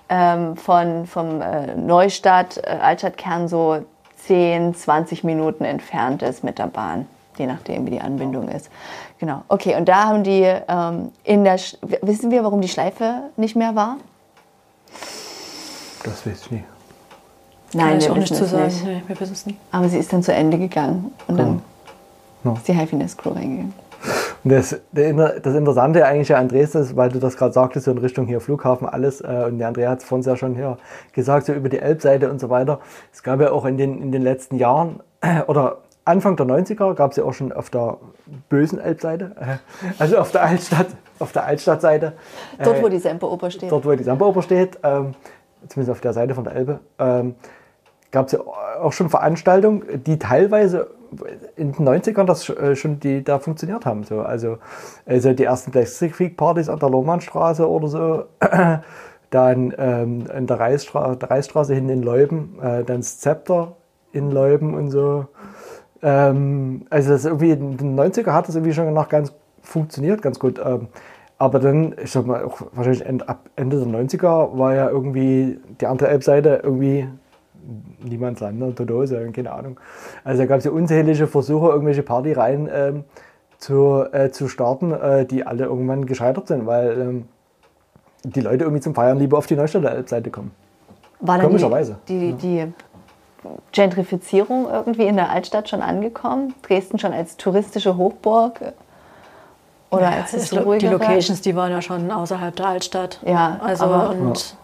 [0.10, 3.80] ähm, von vom äh, Neustadt, äh, Altstadtkern so
[4.26, 8.70] 10, 20 Minuten entfernt ist mit der Bahn, je nachdem, wie die Anbindung ist.
[9.24, 9.42] Genau.
[9.48, 11.58] Okay, und da haben die ähm, in der.
[11.58, 13.96] Sch wissen wir, warum die Schleife nicht mehr war?
[16.04, 16.66] Das weiß ich nicht.
[17.72, 18.66] Nein, wir auch nicht zu sagen.
[18.66, 18.84] Nicht.
[18.84, 19.58] Nee, wir wissen es nicht.
[19.72, 21.62] Aber sie ist dann zu Ende gegangen und dann
[22.44, 22.52] ja.
[22.52, 23.74] ist die Happiness Crew reingegangen.
[24.44, 28.00] Und das, das Interessante eigentlich an Dresden ist, weil du das gerade sagtest, so in
[28.00, 30.78] Richtung hier Flughafen, alles, äh, und der Andrea hat es vorhin ja schon hier
[31.14, 32.82] gesagt, so über die Elbseite und so weiter.
[33.14, 36.94] Es gab ja auch in den, in den letzten Jahren, äh, oder Anfang der 90er
[36.96, 37.98] gab es ja auch schon auf der
[38.50, 39.58] bösen Elbseite, äh,
[40.00, 40.88] also auf der Altstadt,
[41.20, 42.14] auf der Altstadtseite.
[42.64, 43.72] Dort, wo die Semperoper steht.
[43.72, 45.14] Dort, wo die Semperoper steht, ähm,
[45.68, 47.36] zumindest auf der Seite von der Elbe, ähm,
[48.12, 50.92] gab es ja auch schon Veranstaltungen, die teilweise
[51.56, 54.04] in den 90ern das äh, schon die da funktioniert haben.
[54.04, 54.22] So.
[54.22, 54.58] Also,
[55.06, 58.26] also die ersten Plastic-Partys an der Lohmannstraße oder so.
[59.34, 63.76] dann ähm, in der, Reisstraße, der Reisstraße hinten in Leuben, äh, dann das Zepter
[64.12, 65.26] in Leuben und so.
[66.04, 70.38] Ähm, also das irgendwie in den 90er hat das irgendwie schon noch ganz funktioniert, ganz
[70.38, 70.60] gut.
[70.64, 70.90] Ähm,
[71.38, 75.60] aber dann, ich sag mal, auch wahrscheinlich Ende, ab Ende der 90er war ja irgendwie
[75.82, 77.08] die andere Elbseite irgendwie
[78.04, 78.76] Niemandsland, ne?
[78.76, 79.80] Todose, keine Ahnung.
[80.24, 83.04] Also da gab es ja unzählige Versuche, irgendwelche Partyreihen ähm,
[83.58, 87.26] zu, äh, zu starten, äh, die alle irgendwann gescheitert sind, weil ähm,
[88.24, 90.52] die Leute irgendwie zum Feiern lieber auf die Neustädter Elbseite kommen.
[91.20, 91.98] War Komischerweise.
[92.08, 92.66] Die, die, ja.
[92.66, 92.74] die
[93.72, 96.54] Gentrifizierung irgendwie in der Altstadt schon angekommen?
[96.62, 98.74] Dresden schon als touristische Hochburg?
[99.90, 103.20] Oder ja, als es so Die Locations, die waren ja schon außerhalb der Altstadt.
[103.26, 104.56] Ja, also und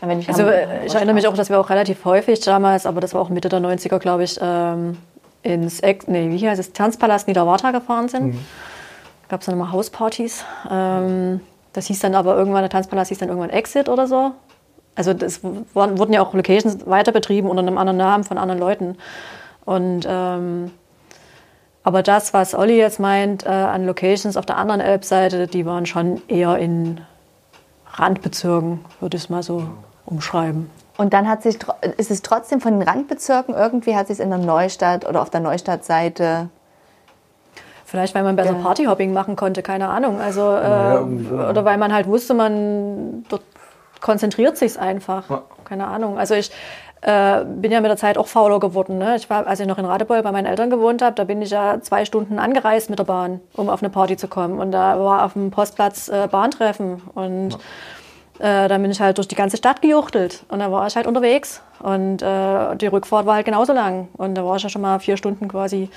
[0.00, 3.00] wenn ich also äh, ich erinnere mich auch, dass wir auch relativ häufig damals, aber
[3.00, 4.98] das war auch Mitte der 90er, glaube ich, ähm,
[5.42, 8.34] ins Ex nee, wie heißt es, Tanzpalast Niederwarta gefahren sind.
[8.34, 8.44] Mhm.
[9.28, 10.44] Gab es dann immer Hauspartys.
[10.70, 11.40] Ähm,
[11.72, 14.32] das hieß dann aber irgendwann, der Tanzpalast hieß dann irgendwann Exit oder so.
[14.96, 18.60] Also das waren, wurden ja auch Locations weiter betrieben unter einem anderen Namen von anderen
[18.60, 18.96] Leuten.
[19.64, 20.70] Und ähm,
[21.82, 25.84] aber das, was Olli jetzt meint, äh, an Locations auf der anderen Elbseite, die waren
[25.84, 27.00] schon eher in
[27.92, 29.64] Randbezirken, würde ich es mal so
[30.06, 30.70] umschreiben.
[30.96, 31.58] Und dann hat sich,
[31.96, 35.40] ist es trotzdem von den Randbezirken irgendwie, hat sich in der Neustadt oder auf der
[35.40, 36.48] Neustadtseite
[37.94, 38.58] Vielleicht, weil man besser ja.
[38.58, 40.20] Partyhopping machen konnte, keine Ahnung.
[40.20, 43.42] Also, äh, ja, oder weil man halt wusste, man dort
[44.04, 45.30] konzentriert sich einfach.
[45.30, 45.42] Ja.
[45.64, 46.18] Keine Ahnung.
[46.18, 46.50] Also ich
[47.00, 48.98] äh, bin ja mit der Zeit auch fauler geworden.
[48.98, 49.16] Ne?
[49.16, 51.50] Ich war, als ich noch in Radebeul bei meinen Eltern gewohnt habe, da bin ich
[51.50, 54.60] ja zwei Stunden angereist mit der Bahn, um auf eine Party zu kommen.
[54.60, 57.02] Und da war auf dem Postplatz äh, Bahntreffen.
[57.14, 57.58] Und
[58.40, 61.06] äh, dann bin ich halt durch die ganze Stadt gejuchtelt und dann war ich halt
[61.06, 64.82] unterwegs und äh, die Rückfahrt war halt genauso lang und da war ich ja schon
[64.82, 65.88] mal vier Stunden quasi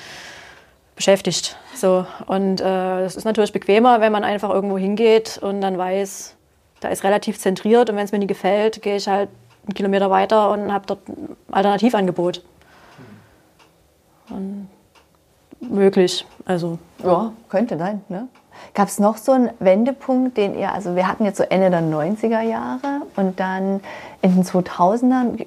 [0.95, 1.58] beschäftigt.
[1.74, 2.64] So und äh,
[3.01, 6.37] das ist natürlich bequemer, wenn man einfach irgendwo hingeht und dann weiß,
[6.80, 9.30] da ist relativ zentriert und wenn es mir nicht gefällt, gehe ich halt
[9.65, 12.43] einen Kilometer weiter und habe dort ein Alternativangebot.
[14.30, 14.69] Und
[15.59, 18.28] möglich, also ja, könnte sein, ne?
[18.73, 21.82] Gab es noch so einen Wendepunkt, den ihr, also wir hatten jetzt so Ende der
[21.82, 23.82] 90er Jahre und dann
[24.21, 25.45] in den 2000ern,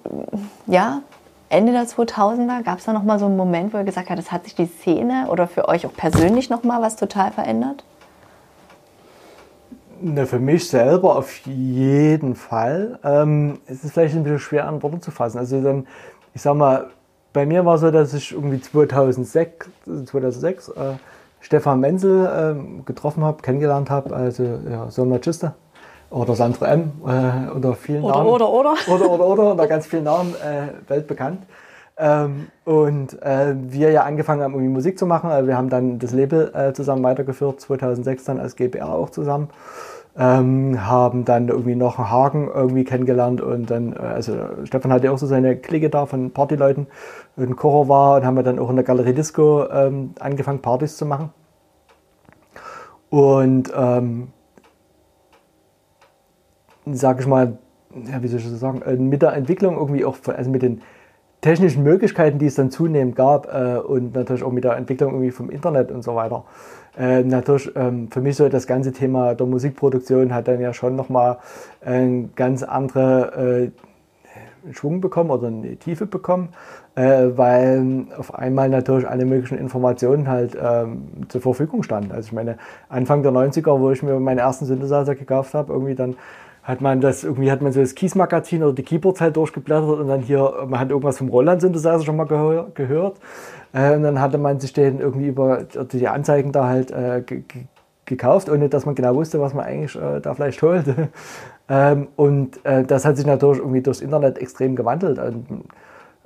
[0.67, 1.03] ja,
[1.49, 4.19] Ende der 2000er, gab es da noch mal so einen Moment, wo ihr gesagt habt,
[4.19, 7.83] das hat sich die Szene oder für euch auch persönlich noch mal was total verändert?
[10.03, 12.99] Na, für mich selber auf jeden Fall.
[13.05, 15.39] Ähm, es ist vielleicht ein bisschen schwer an Worte zu fassen.
[15.39, 15.87] Also dann,
[16.35, 16.87] ich sag mal,
[17.33, 19.69] bei mir war es so, dass ich irgendwie 2006,
[20.07, 20.73] 2006 äh,
[21.41, 25.55] Stefan Menzel äh, getroffen habe, kennengelernt habe, also ja, so ein Magista
[26.11, 26.93] oder Sandro M.
[27.07, 28.29] Äh, unter vielen oder, Namen.
[28.29, 29.11] Oder, oder, oder.
[29.11, 31.43] Oder, oder, unter ganz vielen Namen äh, weltbekannt.
[31.97, 35.31] Ähm, und äh, wir ja angefangen haben, irgendwie Musik zu machen.
[35.31, 39.51] Also wir haben dann das Label äh, zusammen weitergeführt, 2006 dann als GBR auch zusammen.
[40.17, 44.35] Ähm, haben dann irgendwie noch einen Hagen irgendwie kennengelernt und dann, äh, also
[44.65, 46.89] Stefan hatte auch so seine Clique da von Partyleuten
[47.57, 51.07] Kocher war und haben wir dann auch in der Galerie Disco ähm, angefangen Partys zu
[51.07, 51.31] machen.
[53.09, 54.29] Und ähm,
[56.87, 57.59] sage ich mal,
[58.11, 60.83] ja, wie soll ich das sagen, äh, mit der Entwicklung irgendwie auch, also mit den
[61.41, 65.31] technischen Möglichkeiten, die es dann zunehmend gab äh, und natürlich auch mit der Entwicklung irgendwie
[65.31, 66.45] vom Internet und so weiter.
[66.99, 70.97] Äh, natürlich ähm, für mich so das ganze Thema der Musikproduktion hat dann ja schon
[70.97, 71.39] nochmal
[71.85, 76.51] einen ganz andere äh, Schwung bekommen oder eine Tiefe bekommen,
[76.95, 82.13] äh, weil auf einmal natürlich alle möglichen Informationen halt ähm, zur Verfügung standen.
[82.13, 85.95] Also ich meine, Anfang der 90er, wo ich mir meinen ersten Synthesizer gekauft habe, irgendwie
[85.95, 86.17] dann
[86.63, 90.09] hat man das irgendwie hat man so das Kies-Magazin oder die Keyboards halt durchgeblättert und
[90.09, 93.19] dann hier, man hat irgendwas vom Roland Synthesizer schon mal gehör, gehört.
[93.73, 97.23] Äh, und dann hatte man sich den irgendwie über die Anzeigen da halt äh,
[98.05, 100.85] gekauft, ohne dass man genau wusste, was man eigentlich äh, da vielleicht holt.
[101.69, 105.19] ähm, und äh, das hat sich natürlich irgendwie durchs Internet extrem gewandelt.
[105.19, 105.65] Und,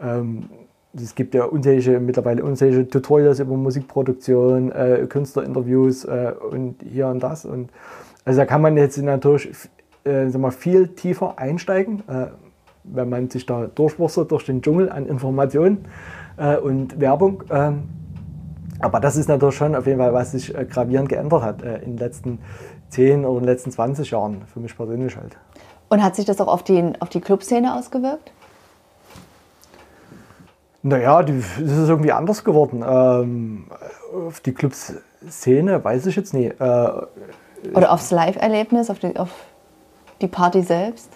[0.01, 0.49] ähm,
[0.97, 7.21] es gibt ja unzählige, mittlerweile unzählige Tutorials über Musikproduktion, äh, Künstlerinterviews äh, und hier und
[7.21, 7.45] das.
[7.45, 7.71] Und
[8.25, 9.51] also da kann man jetzt natürlich
[10.05, 12.27] äh, mal, viel tiefer einsteigen, äh,
[12.85, 15.87] wenn man sich da durchwurstet durch den Dschungel an Informationen
[16.37, 17.43] äh, und Werbung.
[17.51, 17.85] Ähm,
[18.81, 21.77] aber das ist natürlich schon auf jeden Fall, was sich äh, gravierend geändert hat äh,
[21.79, 22.39] in den letzten
[22.91, 25.37] 10 oder den letzten 20 Jahren, für mich persönlich halt.
[25.89, 28.33] Und hat sich das auch auf die, auf die Clubszene ausgewirkt?
[30.83, 32.85] Naja, die, das ist irgendwie anders geworden.
[32.87, 33.67] Ähm,
[34.29, 36.61] auf die Clubszene weiß ich jetzt nicht.
[36.61, 36.91] Äh,
[37.75, 39.31] Oder aufs Live-Erlebnis, auf, die, auf
[40.21, 41.11] die Party selbst?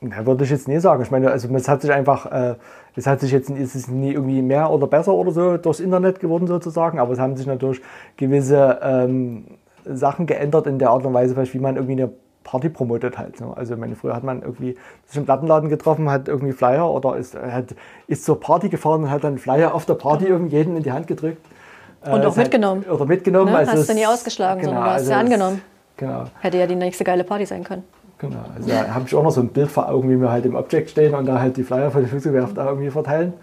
[0.00, 1.02] Na, würde ich jetzt nie sagen.
[1.02, 2.54] Ich meine, also es hat sich einfach, äh,
[2.94, 6.20] es hat sich jetzt, ist es nie irgendwie mehr oder besser oder so durchs Internet
[6.20, 7.80] geworden sozusagen, aber es haben sich natürlich
[8.16, 9.46] gewisse ähm,
[9.86, 12.10] Sachen geändert in der Art und Weise, wie man irgendwie eine
[12.42, 13.40] Party promotet halt.
[13.40, 13.52] Ne?
[13.56, 14.76] Also meine, früher hat man irgendwie
[15.06, 17.74] sich im Plattenladen getroffen, hat irgendwie Flyer oder ist, hat,
[18.06, 20.92] ist zur Party gefahren und hat dann Flyer auf der Party irgendwie jedem in die
[20.92, 21.44] Hand gedrückt.
[22.04, 22.82] Und äh, auch mitgenommen.
[22.82, 23.52] Hat, oder mitgenommen.
[23.52, 23.58] Ne?
[23.58, 25.62] Also hast du nie ausgeschlagen, genau, sondern du hast also ja angenommen.
[25.96, 26.24] Genau.
[26.40, 27.84] Hätte ja die nächste geile Party sein können.
[28.18, 28.44] Genau.
[28.54, 30.54] Also da habe ich auch noch so ein Bild vor Augen, wie wir halt im
[30.54, 33.34] Objekt stehen und da halt die Flyer von der Flugzeugwerft da irgendwie verteilen.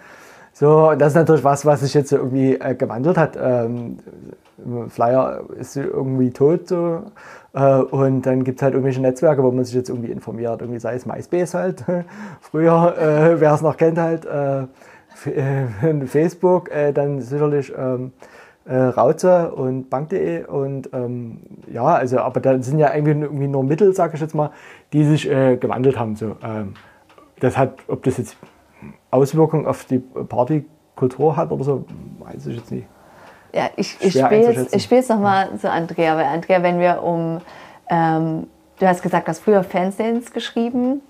[0.54, 3.38] So, und das ist natürlich was, was sich jetzt irgendwie äh, gewandelt hat.
[3.42, 4.00] Ähm,
[4.90, 7.04] Flyer ist irgendwie tot so.
[7.54, 10.62] Äh, und dann gibt es halt irgendwelche Netzwerke, wo man sich jetzt irgendwie informiert.
[10.62, 11.86] Irgendwie sei es MySpace halt.
[12.42, 14.64] Früher, äh, wer es noch kennt halt, äh,
[15.30, 18.12] äh Facebook, äh, dann sicherlich ähm,
[18.72, 23.94] äh, Rauze und Bank.de und ähm, ja, also aber da sind ja irgendwie nur Mittel,
[23.94, 24.52] sage ich jetzt mal,
[24.94, 26.16] die sich äh, gewandelt haben.
[26.16, 26.76] So, ähm,
[27.42, 28.38] das hat, ob das jetzt
[29.10, 31.86] Auswirkungen auf die Partykultur hat oder so,
[32.20, 32.88] weiß ich jetzt nicht.
[33.54, 37.42] Ja, ich, ich spiele es nochmal zu Andrea, weil Andrea, wenn wir um,
[37.90, 38.48] ähm,
[38.80, 41.02] du hast gesagt, du hast früher Fanzines geschrieben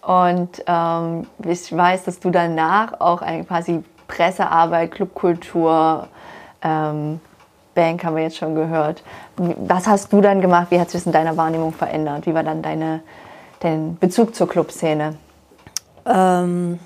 [0.00, 6.08] und ähm, ich weiß, dass du danach auch eine quasi Pressearbeit, Clubkultur,
[6.64, 7.20] ähm,
[7.74, 9.02] Bank haben wir jetzt schon gehört.
[9.36, 10.68] Was hast du dann gemacht?
[10.70, 12.26] Wie hat sich das in deiner Wahrnehmung verändert?
[12.26, 13.02] Wie war dann deine,
[13.60, 15.16] dein Bezug zur Clubszene?
[16.06, 16.78] Ähm,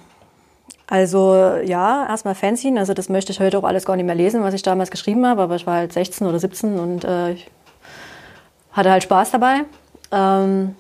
[0.87, 2.81] also ja, erstmal Fanzine.
[2.81, 5.27] Also das möchte ich heute auch alles gar nicht mehr lesen, was ich damals geschrieben
[5.27, 5.43] habe.
[5.43, 7.51] Aber ich war halt 16 oder 17 und äh, ich
[8.73, 9.65] hatte halt Spaß dabei.
[10.11, 10.75] Ähm,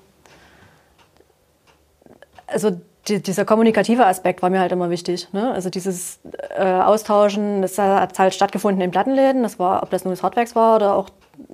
[2.46, 5.28] also die, dieser kommunikative Aspekt war mir halt immer wichtig.
[5.32, 5.52] Ne?
[5.52, 6.20] Also dieses
[6.56, 9.42] äh, Austauschen, das hat halt stattgefunden in Plattenläden.
[9.42, 11.08] Das war, ob das nun das Hardwerks war oder auch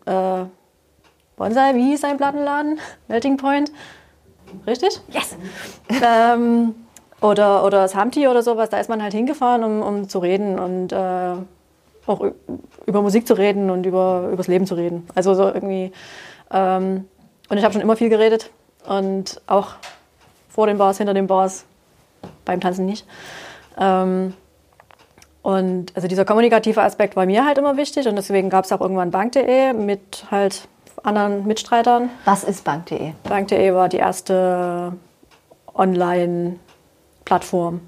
[0.06, 0.46] äh,
[1.36, 2.78] Bonsai, wie hieß ein Plattenladen?
[3.08, 3.72] Melting Point.
[4.66, 5.00] Richtig?
[5.08, 5.36] Yes!
[6.02, 6.74] ähm,
[7.20, 10.58] oder, oder das Hamti oder sowas, da ist man halt hingefahren, um, um zu reden
[10.58, 11.34] und äh,
[12.06, 12.20] auch
[12.86, 15.06] über Musik zu reden und über das Leben zu reden.
[15.14, 15.90] Also so irgendwie.
[16.50, 17.08] Ähm,
[17.48, 18.50] und ich habe schon immer viel geredet
[18.86, 19.74] und auch
[20.54, 21.64] vor den Bars, hinter den Bars,
[22.44, 23.04] beim Tanzen nicht.
[23.78, 24.34] Ähm,
[25.42, 28.80] und also dieser kommunikative Aspekt war mir halt immer wichtig und deswegen gab es auch
[28.80, 30.66] irgendwann Bank.de mit halt
[31.02, 32.08] anderen Mitstreitern.
[32.24, 33.12] Was ist Bank.de?
[33.24, 34.94] Bank.de war die erste
[35.74, 37.80] Online-Plattform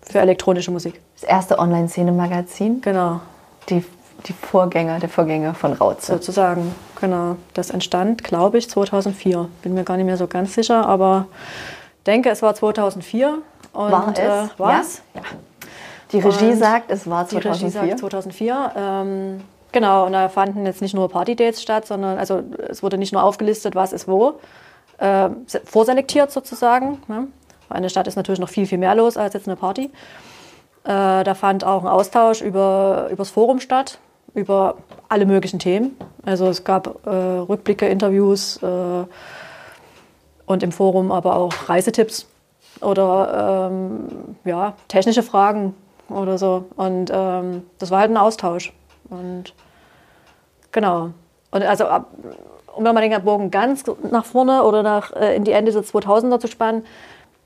[0.00, 1.02] für elektronische Musik.
[1.20, 2.80] Das erste Online-Szene-Magazin?
[2.80, 3.20] Genau.
[3.68, 3.84] Die,
[4.26, 6.14] die Vorgänger, der Vorgänger von Rauze.
[6.14, 7.36] Sozusagen, genau.
[7.54, 9.48] Das entstand, glaube ich, 2004.
[9.62, 11.28] Bin mir gar nicht mehr so ganz sicher, aber
[12.06, 13.38] denke, es war 2004.
[13.72, 14.18] Und, war es?
[14.18, 15.02] Äh, war es?
[15.14, 15.22] Ja.
[16.12, 17.40] Die Regie und sagt, es war 2004.
[17.52, 18.72] Die Regie sagt 2004.
[18.76, 19.40] Ähm,
[19.70, 23.22] genau, und da fanden jetzt nicht nur Party-Dates statt, sondern also es wurde nicht nur
[23.22, 24.40] aufgelistet, was ist wo,
[24.98, 25.28] äh,
[25.64, 27.00] vorselektiert sozusagen.
[27.06, 27.28] Ne?
[27.68, 29.90] Eine Stadt ist natürlich noch viel, viel mehr los als jetzt eine Party.
[30.84, 33.98] Äh, da fand auch ein Austausch über, das Forum statt,
[34.34, 34.76] über
[35.08, 35.96] alle möglichen Themen.
[36.24, 39.04] Also es gab äh, Rückblicke, Interviews, äh,
[40.50, 42.26] und im Forum aber auch Reisetipps
[42.80, 45.76] oder ähm, ja, technische Fragen
[46.08, 46.64] oder so.
[46.76, 48.72] Und ähm, das war halt ein Austausch.
[49.10, 49.54] Und
[50.72, 51.10] genau.
[51.52, 51.84] Und also
[52.74, 56.40] um mal den Bogen ganz nach vorne oder nach, äh, in die Ende der 2000er
[56.40, 56.84] zu spannen,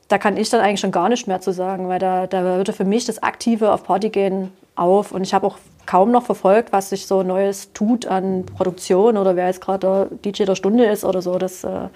[0.09, 2.73] da kann ich dann eigentlich schon gar nicht mehr zu sagen, weil da, da würde
[2.73, 5.13] für mich das aktive auf Party gehen auf.
[5.13, 9.37] Und ich habe auch kaum noch verfolgt, was sich so Neues tut an Produktion oder
[9.37, 11.37] wer jetzt gerade der DJ der Stunde ist oder so.
[11.37, 11.89] Das äh,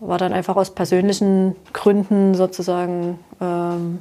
[0.00, 4.00] war dann einfach aus persönlichen Gründen sozusagen ähm,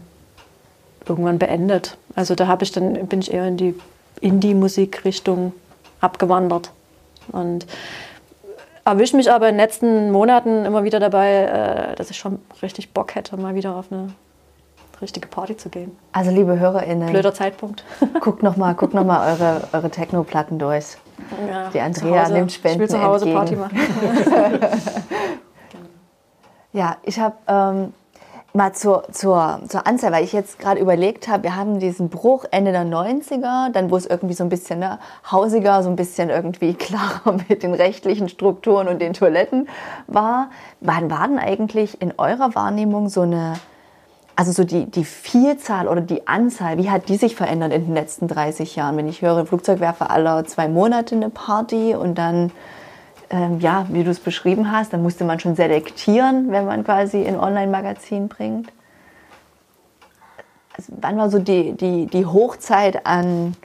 [1.08, 1.98] irgendwann beendet.
[2.16, 3.76] Also da habe ich dann bin ich eher in die
[4.22, 5.54] Indie-Musik-Richtung
[6.02, 6.72] abgewandert
[7.32, 7.66] und
[8.86, 12.92] erwische mich aber in den letzten Monaten immer wieder dabei, äh, dass ich schon richtig
[12.94, 14.10] Bock hätte, mal wieder auf eine
[15.02, 15.96] richtige Party zu gehen.
[16.12, 17.10] Also liebe HörerInnen.
[17.12, 17.84] Blöder Zeitpunkt.
[18.22, 20.98] guckt nochmal guck noch mal eure, eure Techno-Platten durch.
[21.50, 23.62] Ja, Die Andrea nimmt Spenden Ich will zu Hause entgegen.
[23.62, 24.70] Party machen.
[26.74, 27.94] ja, ich habe ähm,
[28.54, 32.46] mal zur, zur, zur Anzahl, weil ich jetzt gerade überlegt habe, wir haben diesen Bruch
[32.52, 35.00] Ende der 90er, dann wo es irgendwie so ein bisschen ne,
[35.32, 39.68] hausiger, so ein bisschen irgendwie klarer mit den rechtlichen Strukturen und den Toiletten
[40.08, 40.50] war.
[40.82, 43.54] Wann war denn eigentlich in eurer Wahrnehmung so eine
[44.36, 47.94] also so die, die Vielzahl oder die Anzahl, wie hat die sich verändert in den
[47.94, 48.98] letzten 30 Jahren?
[48.98, 52.52] Wenn ich höre, Flugzeugwerfer alle zwei Monate eine Party und dann,
[53.34, 57.26] ähm, ja, wie du es beschrieben hast, dann musste man schon selektieren, wenn man quasi
[57.26, 58.72] ein Online-Magazin bringt.
[60.78, 63.56] Also wann war so die, die, die Hochzeit an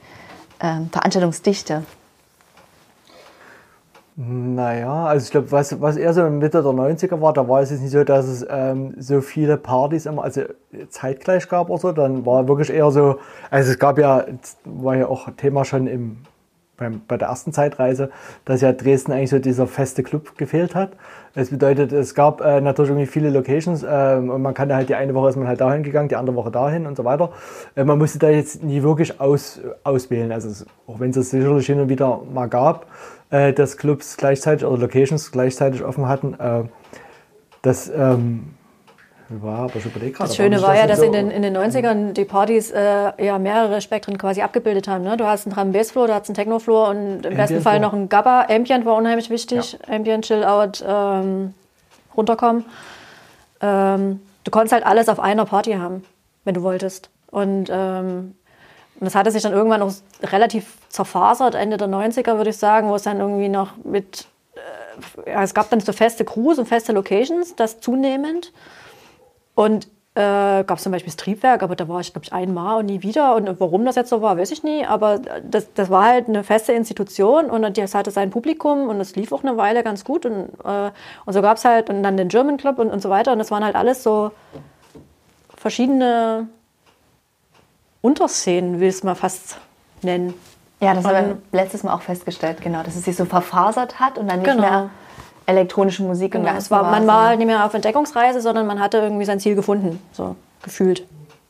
[0.59, 1.83] ähm, Veranstaltungsdichte?
[4.15, 7.69] Naja, also ich glaube, was, was eher so Mitte der 90er war, da war es
[7.69, 10.41] jetzt nicht so, dass es ähm, so viele Partys immer, also
[10.89, 13.19] zeitgleich gab oder so, dann war wirklich eher so,
[13.51, 14.25] also es gab ja,
[14.65, 16.17] war ja auch Thema schon im,
[16.79, 18.09] beim, bei der ersten Zeitreise,
[18.45, 20.91] dass ja Dresden eigentlich so dieser feste Club gefehlt hat.
[21.35, 24.95] Das bedeutet, es gab äh, natürlich irgendwie viele Locations äh, und man kann halt die
[24.95, 27.31] eine Woche ist man halt dahin gegangen, die andere Woche dahin und so weiter.
[27.75, 31.29] Äh, man musste da jetzt nie wirklich aus, auswählen, also es, auch wenn es das
[31.29, 32.87] sicherlich hin und wieder mal gab,
[33.29, 36.33] äh, dass Clubs gleichzeitig oder Locations gleichzeitig offen hatten.
[36.39, 36.63] Äh,
[37.61, 38.53] das ähm,
[39.29, 42.13] war aber schon überlegt Das Schöne war ja, dass so in, den, in den 90ern
[42.13, 45.03] die Partys äh, ja mehrere Spektren quasi abgebildet haben.
[45.03, 45.17] Ne?
[45.17, 47.61] Du hast einen Drum Bass Floor, du hast einen Techno Floor und im Ambient besten
[47.61, 48.47] Fall noch einen Gabba.
[48.49, 49.73] Ambient war unheimlich wichtig.
[49.73, 49.95] Ja.
[49.95, 51.53] Ambient, Chill Out, ähm,
[52.17, 52.65] runterkommen.
[53.61, 56.03] Ähm, du konntest halt alles auf einer Party haben,
[56.43, 57.09] wenn du wolltest.
[57.31, 58.33] Und ähm,
[58.99, 62.89] und das hatte sich dann irgendwann auch relativ zerfasert, Ende der 90er würde ich sagen,
[62.89, 64.27] wo es dann irgendwie noch mit,
[65.25, 68.51] äh, ja, es gab dann so feste Crews und feste Locations, das zunehmend.
[69.59, 72.77] Und äh, gab es zum Beispiel das Triebwerk, aber da war ich, glaube ich, einmal
[72.79, 73.35] und nie wieder.
[73.35, 74.85] Und warum das jetzt so war, weiß ich nie.
[74.85, 79.17] Aber das, das war halt eine feste Institution und das hatte sein Publikum und das
[79.17, 80.25] lief auch eine Weile ganz gut.
[80.25, 80.91] Und, äh,
[81.25, 83.33] und so gab es halt und dann den German Club und, und so weiter.
[83.33, 84.31] Und das waren halt alles so
[85.57, 86.47] verschiedene
[87.99, 89.57] Unterszenen, will ich es mal fast
[90.03, 90.35] nennen.
[90.79, 94.17] Ja, das haben wir letztes Mal auch festgestellt, genau, dass es sich so verfasert hat
[94.17, 94.61] und dann nicht genau.
[94.61, 94.89] mehr
[95.49, 96.51] elektronische Musik genau.
[96.57, 100.01] Es war, man war nicht mehr auf Entdeckungsreise, sondern man hatte irgendwie sein Ziel gefunden,
[100.11, 101.05] so gefühlt.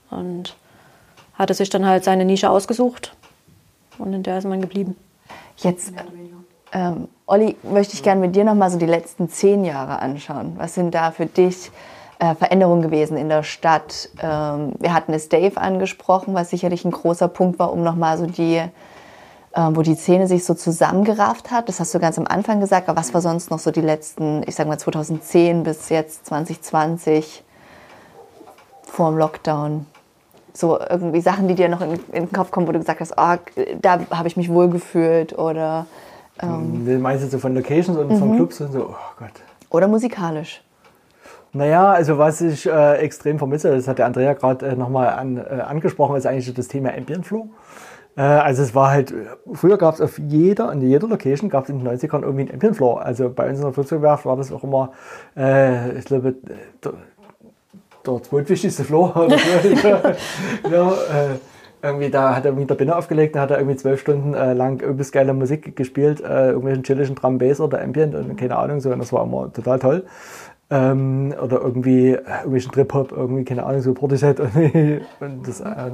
[0.09, 0.55] Und
[1.35, 3.13] hatte sich dann halt seine Nische ausgesucht
[3.97, 4.95] und in der ist man geblieben.
[5.57, 5.93] Jetzt,
[6.71, 10.53] ähm, Olli, möchte ich gerne mit dir nochmal so die letzten zehn Jahre anschauen.
[10.57, 11.71] Was sind da für dich
[12.19, 14.09] äh, Veränderungen gewesen in der Stadt.
[14.21, 18.25] Ähm, wir hatten es Dave angesprochen, was sicherlich ein großer Punkt war, um nochmal so
[18.25, 18.61] die,
[19.71, 21.69] wo die Szene sich so zusammengerafft hat.
[21.69, 24.43] Das hast du ganz am Anfang gesagt, aber was war sonst noch so die letzten,
[24.47, 27.43] ich sag mal 2010 bis jetzt 2020
[28.83, 29.85] vor dem Lockdown?
[30.53, 33.13] So irgendwie Sachen, die dir noch in, in den Kopf kommen, wo du gesagt hast,
[33.17, 33.35] oh,
[33.81, 35.85] da habe ich mich wohlgefühlt oder.
[36.41, 38.35] Ähm, hm, Meinst du so von Locations und von mhm.
[38.37, 38.89] Clubs und so?
[38.89, 39.31] Oh Gott.
[39.69, 40.61] Oder musikalisch?
[41.51, 45.37] Naja, also was ich äh, extrem vermisse, das hat der Andrea gerade äh, nochmal an,
[45.37, 47.49] äh, angesprochen, ist eigentlich das Thema Ambient Flow.
[48.19, 49.13] Äh, also es war halt,
[49.53, 52.51] früher gab es auf jeder, in jeder Location gab es in den 90ern irgendwie einen
[52.51, 53.01] Ambient Floor.
[53.01, 54.91] Also bei uns in der Flugzeugwerft war das auch immer,
[55.37, 56.35] äh, ich glaube,
[56.83, 56.93] der,
[58.05, 59.13] der zweitwichtigste Floor.
[60.69, 61.37] ja, äh,
[61.81, 64.53] irgendwie da hat er irgendwie der Binne aufgelegt, da hat er irgendwie zwölf Stunden äh,
[64.53, 68.81] lang übelst geile Musik gespielt, äh, irgendwelchen chillischen Drum Bass oder Ambient und keine Ahnung
[68.81, 70.03] so und das war immer total toll
[70.71, 74.39] ähm, oder irgendwie äh, irgendwelchen Trip-Hop, irgendwie, keine Ahnung, so Portishead
[75.19, 75.91] und das, äh,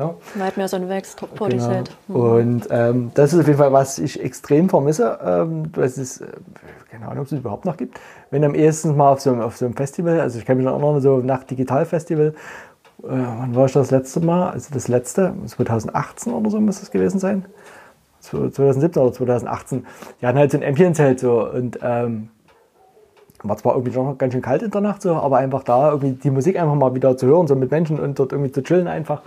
[0.56, 1.92] mehr so ein Wex, Portishead.
[2.08, 2.20] Genau.
[2.20, 2.34] Mhm.
[2.34, 6.28] Und ähm, das ist auf jeden Fall, was ich extrem vermisse, ähm, das ist, äh,
[6.92, 8.00] keine Ahnung, ob es es überhaupt noch gibt,
[8.32, 10.74] wenn am ehesten mal auf so, auf so einem Festival, also ich kann mich noch
[10.74, 12.34] erinnern, so nach Digital-Festival, äh,
[13.04, 14.50] wann war ich das letzte Mal?
[14.50, 17.46] Also das letzte, 2018 oder so muss das gewesen sein.
[18.20, 19.86] 2017 oder 2018.
[20.20, 22.30] Die hatten halt so ein Ambience-Zelt so und ähm,
[23.48, 26.14] war zwar irgendwie noch ganz schön kalt in der Nacht so, aber einfach da irgendwie
[26.14, 28.88] die Musik einfach mal wieder zu hören, so mit Menschen und dort irgendwie zu chillen
[28.88, 29.22] einfach.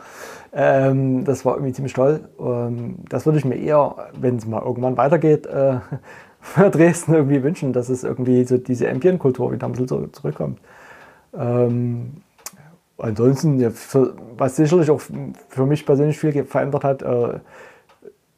[0.52, 2.20] Ähm, das war irgendwie ziemlich toll.
[2.40, 5.76] Ähm, das würde ich mir eher, wenn es mal irgendwann weitergeht, äh,
[6.40, 10.58] für Dresden irgendwie wünschen, dass es irgendwie so diese Ambientkultur wieder ein bisschen zurückkommt.
[11.36, 12.22] Ähm,
[12.96, 15.00] ansonsten, ja, für, was sicherlich auch
[15.48, 17.40] für mich persönlich viel verändert hat, äh,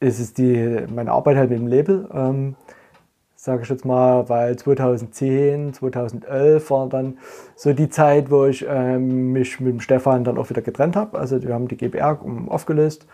[0.01, 2.09] ist es die, meine Arbeit halt mit dem Label.
[3.43, 7.17] Sage ich jetzt mal, weil 2010, 2011 war dann
[7.57, 11.19] so die Zeit, wo ich ähm, mich mit dem Stefan dann auch wieder getrennt habe.
[11.19, 13.07] Also wir haben die GBR aufgelöst.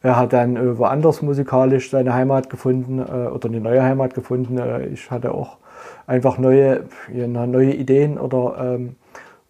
[0.00, 4.56] Er hat dann äh, woanders musikalisch seine Heimat gefunden äh, oder eine neue Heimat gefunden.
[4.56, 5.58] Äh, ich hatte auch
[6.06, 8.94] einfach neue, neue Ideen oder ähm,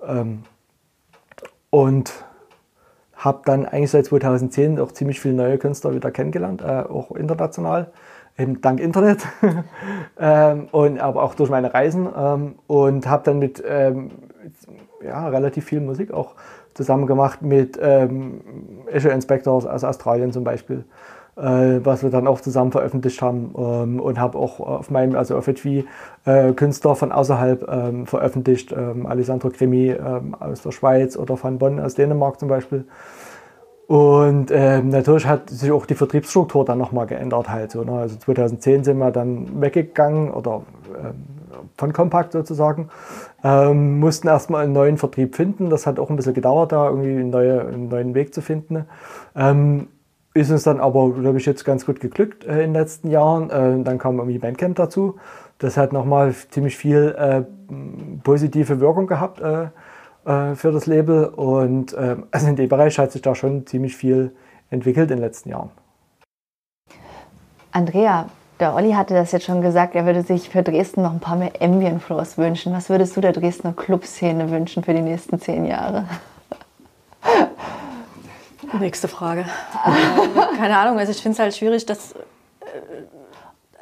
[0.02, 0.44] ähm,
[1.68, 2.10] und
[3.16, 7.92] habe dann eigentlich seit 2010 auch ziemlich viele neue Künstler wieder kennengelernt, äh, auch international
[8.38, 9.26] eben dank Internet
[10.18, 14.10] ähm, und aber auch durch meine Reisen ähm, und habe dann mit ähm,
[15.04, 16.34] ja, relativ viel Musik auch
[16.74, 18.40] zusammen gemacht mit ähm,
[18.92, 20.84] Azure Inspectors aus Australien zum Beispiel,
[21.36, 25.36] äh, was wir dann auch zusammen veröffentlicht haben ähm, und habe auch auf meinem, also
[25.36, 25.84] auf HV,
[26.24, 29.94] äh, Künstler von außerhalb veröffentlicht, Alessandro Cremi
[30.40, 32.86] aus der Schweiz oder von Bonn aus Dänemark zum Beispiel.
[33.86, 37.72] Und ähm, natürlich hat sich auch die Vertriebsstruktur dann nochmal geändert halt.
[37.72, 37.92] So, ne?
[37.92, 40.62] Also 2010 sind wir dann weggegangen oder
[40.96, 41.14] ähm,
[41.76, 42.88] von Compact sozusagen.
[43.44, 45.68] Ähm, mussten erstmal einen neuen Vertrieb finden.
[45.68, 48.86] Das hat auch ein bisschen gedauert, da irgendwie einen, neue, einen neuen Weg zu finden.
[49.34, 49.88] Ähm,
[50.34, 53.50] ist uns dann aber, glaube ich, jetzt ganz gut geglückt äh, in den letzten Jahren.
[53.50, 55.16] Äh, dann kam irgendwie Bandcamp dazu.
[55.58, 57.42] Das hat nochmal ziemlich viel äh,
[58.24, 59.40] positive Wirkung gehabt
[60.24, 61.26] äh, für das Label.
[61.26, 64.34] Und äh, also in dem Bereich hat sich da schon ziemlich viel
[64.70, 65.70] entwickelt in den letzten Jahren.
[67.72, 68.28] Andrea,
[68.60, 71.36] der Olli hatte das jetzt schon gesagt, er würde sich für Dresden noch ein paar
[71.36, 72.72] mehr Ambient Floors wünschen.
[72.72, 76.06] Was würdest du der Dresdner Clubszene wünschen für die nächsten zehn Jahre?
[78.78, 79.46] Nächste Frage.
[80.56, 82.16] Keine Ahnung, also ich finde es halt schwierig, dass äh,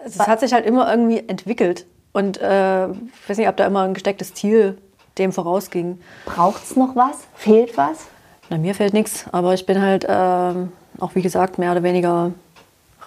[0.04, 1.86] es hat sich halt immer irgendwie entwickelt.
[2.12, 4.78] Und äh, ich weiß nicht, ob da immer ein gestecktes Ziel
[5.18, 6.00] dem vorausging.
[6.24, 7.18] Braucht es noch was?
[7.34, 8.06] Fehlt was?
[8.48, 12.32] Na, mir fehlt nichts, aber ich bin halt ähm, auch, wie gesagt, mehr oder weniger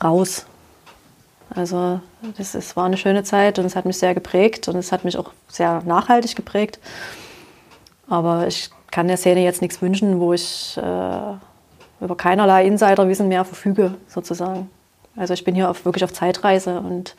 [0.04, 0.46] raus.
[1.56, 2.00] Also
[2.38, 5.06] das ist, war eine schöne Zeit und es hat mich sehr geprägt und es hat
[5.06, 6.80] mich auch sehr nachhaltig geprägt.
[8.08, 13.46] Aber ich kann der Szene jetzt nichts wünschen, wo ich äh, über keinerlei Insiderwissen mehr
[13.46, 14.70] verfüge, sozusagen.
[15.16, 17.16] Also ich bin hier auf, wirklich auf Zeitreise und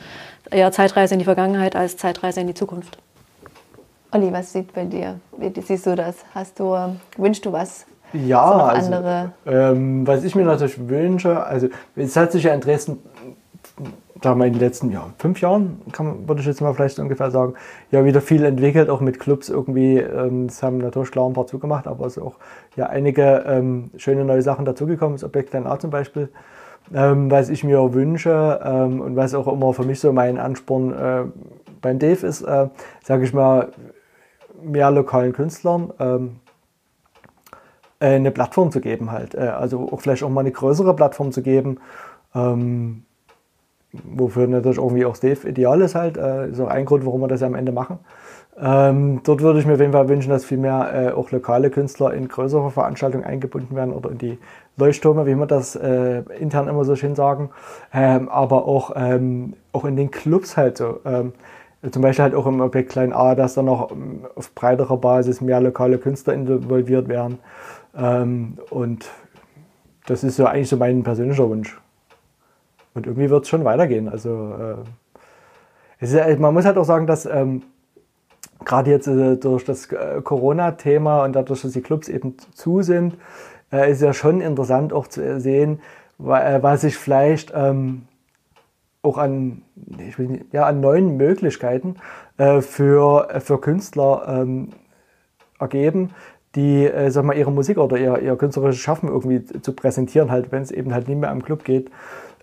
[0.50, 2.98] eher Zeitreise in die Vergangenheit als Zeitreise in die Zukunft.
[4.14, 5.18] Olli, was sieht bei dir?
[5.36, 6.24] Wie siehst du das?
[6.32, 6.76] Hast du,
[7.16, 7.84] wünschst du was?
[8.12, 8.94] Ja, also,
[9.44, 13.00] ähm, was ich mir natürlich wünsche, also es hat sich ja in Dresden,
[14.22, 17.32] sagen wir in den letzten ja, fünf Jahren, kann, würde ich jetzt mal vielleicht ungefähr
[17.32, 17.54] sagen,
[17.90, 19.98] ja wieder viel entwickelt, auch mit Clubs irgendwie.
[19.98, 22.36] Ähm, es haben natürlich klar ein paar zugemacht, aber es sind auch
[22.76, 26.28] ja einige ähm, schöne neue Sachen dazugekommen, das Objekt Klein A zum Beispiel.
[26.94, 30.92] Ähm, was ich mir wünsche ähm, und was auch immer für mich so mein Ansporn
[30.92, 31.24] äh,
[31.80, 32.68] beim Dave ist, äh,
[33.02, 33.68] sage ich mal,
[34.64, 36.36] mehr lokalen Künstlern ähm,
[38.00, 39.34] äh, eine Plattform zu geben halt.
[39.34, 41.78] Äh, also auch vielleicht auch mal eine größere Plattform zu geben,
[42.34, 43.04] ähm,
[43.92, 46.16] wofür natürlich irgendwie auch Steve ideal ist halt.
[46.16, 47.98] Äh, ist auch ein Grund, warum wir das ja am Ende machen.
[48.56, 51.70] Ähm, dort würde ich mir auf jeden Fall wünschen, dass viel mehr äh, auch lokale
[51.70, 54.38] Künstler in größere Veranstaltungen eingebunden werden oder in die
[54.76, 57.50] Leuchttürme, wie wir das äh, intern immer so schön sagen,
[57.92, 61.00] ähm, aber auch, ähm, auch in den Clubs halt so.
[61.90, 65.40] Zum Beispiel halt auch im Objekt Klein A, dass da noch ähm, auf breiterer Basis
[65.40, 67.38] mehr lokale Künstler involviert werden.
[67.96, 69.10] Ähm, und
[70.06, 71.78] das ist so eigentlich so mein persönlicher Wunsch.
[72.94, 74.08] Und irgendwie wird es schon weitergehen.
[74.08, 74.84] Also
[76.00, 77.62] äh, ist, man muss halt auch sagen, dass ähm,
[78.64, 83.16] gerade jetzt äh, durch das äh, Corona-Thema und dadurch, dass die Clubs eben zu sind,
[83.72, 85.80] äh, ist ja schon interessant auch zu sehen,
[86.20, 88.02] äh, was sich vielleicht ähm,
[89.04, 90.18] auch an, nicht,
[90.52, 91.96] ja, an neuen Möglichkeiten
[92.38, 94.70] äh, für, äh, für Künstler ähm,
[95.58, 96.10] ergeben,
[96.54, 100.52] die äh, sag mal, ihre Musik oder ihr, ihr künstlerisches Schaffen irgendwie zu präsentieren, halt,
[100.52, 101.90] wenn es eben halt nicht mehr am Club geht.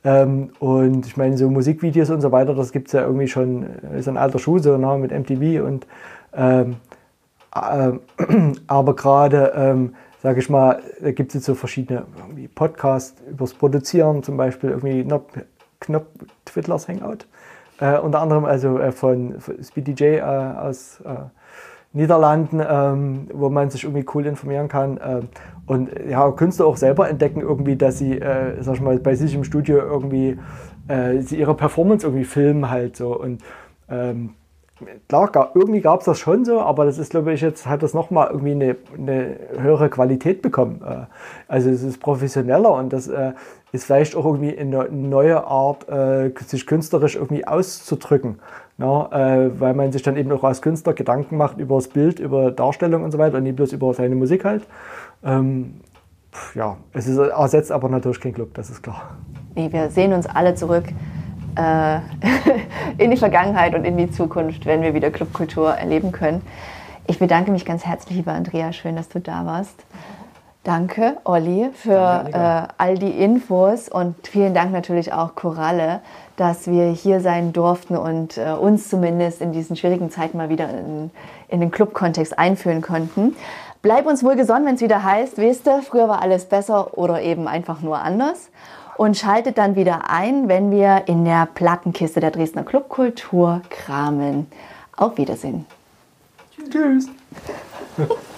[0.03, 3.65] Ähm, und ich meine, so Musikvideos und so weiter, das gibt es ja irgendwie schon,
[3.83, 5.87] äh, ist ein alter Schuh, so nah, mit MTV und
[6.33, 6.77] ähm,
[7.55, 7.91] äh,
[8.67, 12.05] aber gerade, ähm, sage ich mal, da gibt es jetzt so verschiedene
[12.55, 15.03] Podcasts übers Produzieren, zum Beispiel irgendwie
[15.81, 16.07] Knopf
[16.45, 17.27] Twiddlers Hangout.
[17.79, 21.15] Äh, unter anderem also äh, von, von SpeeDJ äh, aus äh,
[21.93, 24.99] Niederlanden, ähm, wo man sich irgendwie cool informieren kann.
[25.03, 25.27] Ähm,
[25.65, 29.33] und ja, Künstler auch selber entdecken irgendwie, dass sie, äh, sag ich mal, bei sich
[29.35, 30.37] im Studio irgendwie
[30.87, 33.17] äh, sie ihre Performance irgendwie filmen halt so.
[33.17, 33.41] Und
[33.89, 34.35] ähm,
[35.09, 37.83] klar, gar, irgendwie gab es das schon so, aber das ist, glaube ich, jetzt hat
[37.83, 40.81] das nochmal irgendwie eine, eine höhere Qualität bekommen.
[40.85, 41.05] Äh,
[41.47, 43.09] also es ist professioneller und das
[43.71, 48.39] ist vielleicht auch irgendwie eine neue Art, äh, sich künstlerisch irgendwie auszudrücken.
[48.77, 52.19] Ja, äh, weil man sich dann eben auch als Künstler Gedanken macht über das Bild,
[52.19, 54.63] über Darstellung und so weiter und nicht bloß über seine Musik halt.
[55.23, 55.75] Ähm,
[56.55, 59.17] ja, es ist, ersetzt aber natürlich kein Club, das ist klar.
[59.55, 60.85] Nee, wir sehen uns alle zurück
[61.55, 61.99] äh,
[62.97, 66.41] in die Vergangenheit und in die Zukunft, wenn wir wieder Clubkultur erleben können.
[67.07, 68.71] Ich bedanke mich ganz herzlich, lieber Andrea.
[68.73, 69.85] Schön, dass du da warst.
[70.63, 76.01] Danke, Olli, für äh, all die Infos und vielen Dank natürlich auch Koralle,
[76.37, 80.69] dass wir hier sein durften und äh, uns zumindest in diesen schwierigen Zeiten mal wieder
[80.69, 81.09] in,
[81.47, 83.35] in den Club-Kontext einführen konnten.
[83.81, 87.23] Bleib uns wohl gesonnen, wenn es wieder heißt, weißt du, früher war alles besser oder
[87.23, 88.51] eben einfach nur anders.
[88.97, 94.45] Und schaltet dann wieder ein, wenn wir in der Plattenkiste der Dresdner Clubkultur kramen.
[94.95, 95.65] Auf Wiedersehen.
[96.69, 97.07] Tschüss.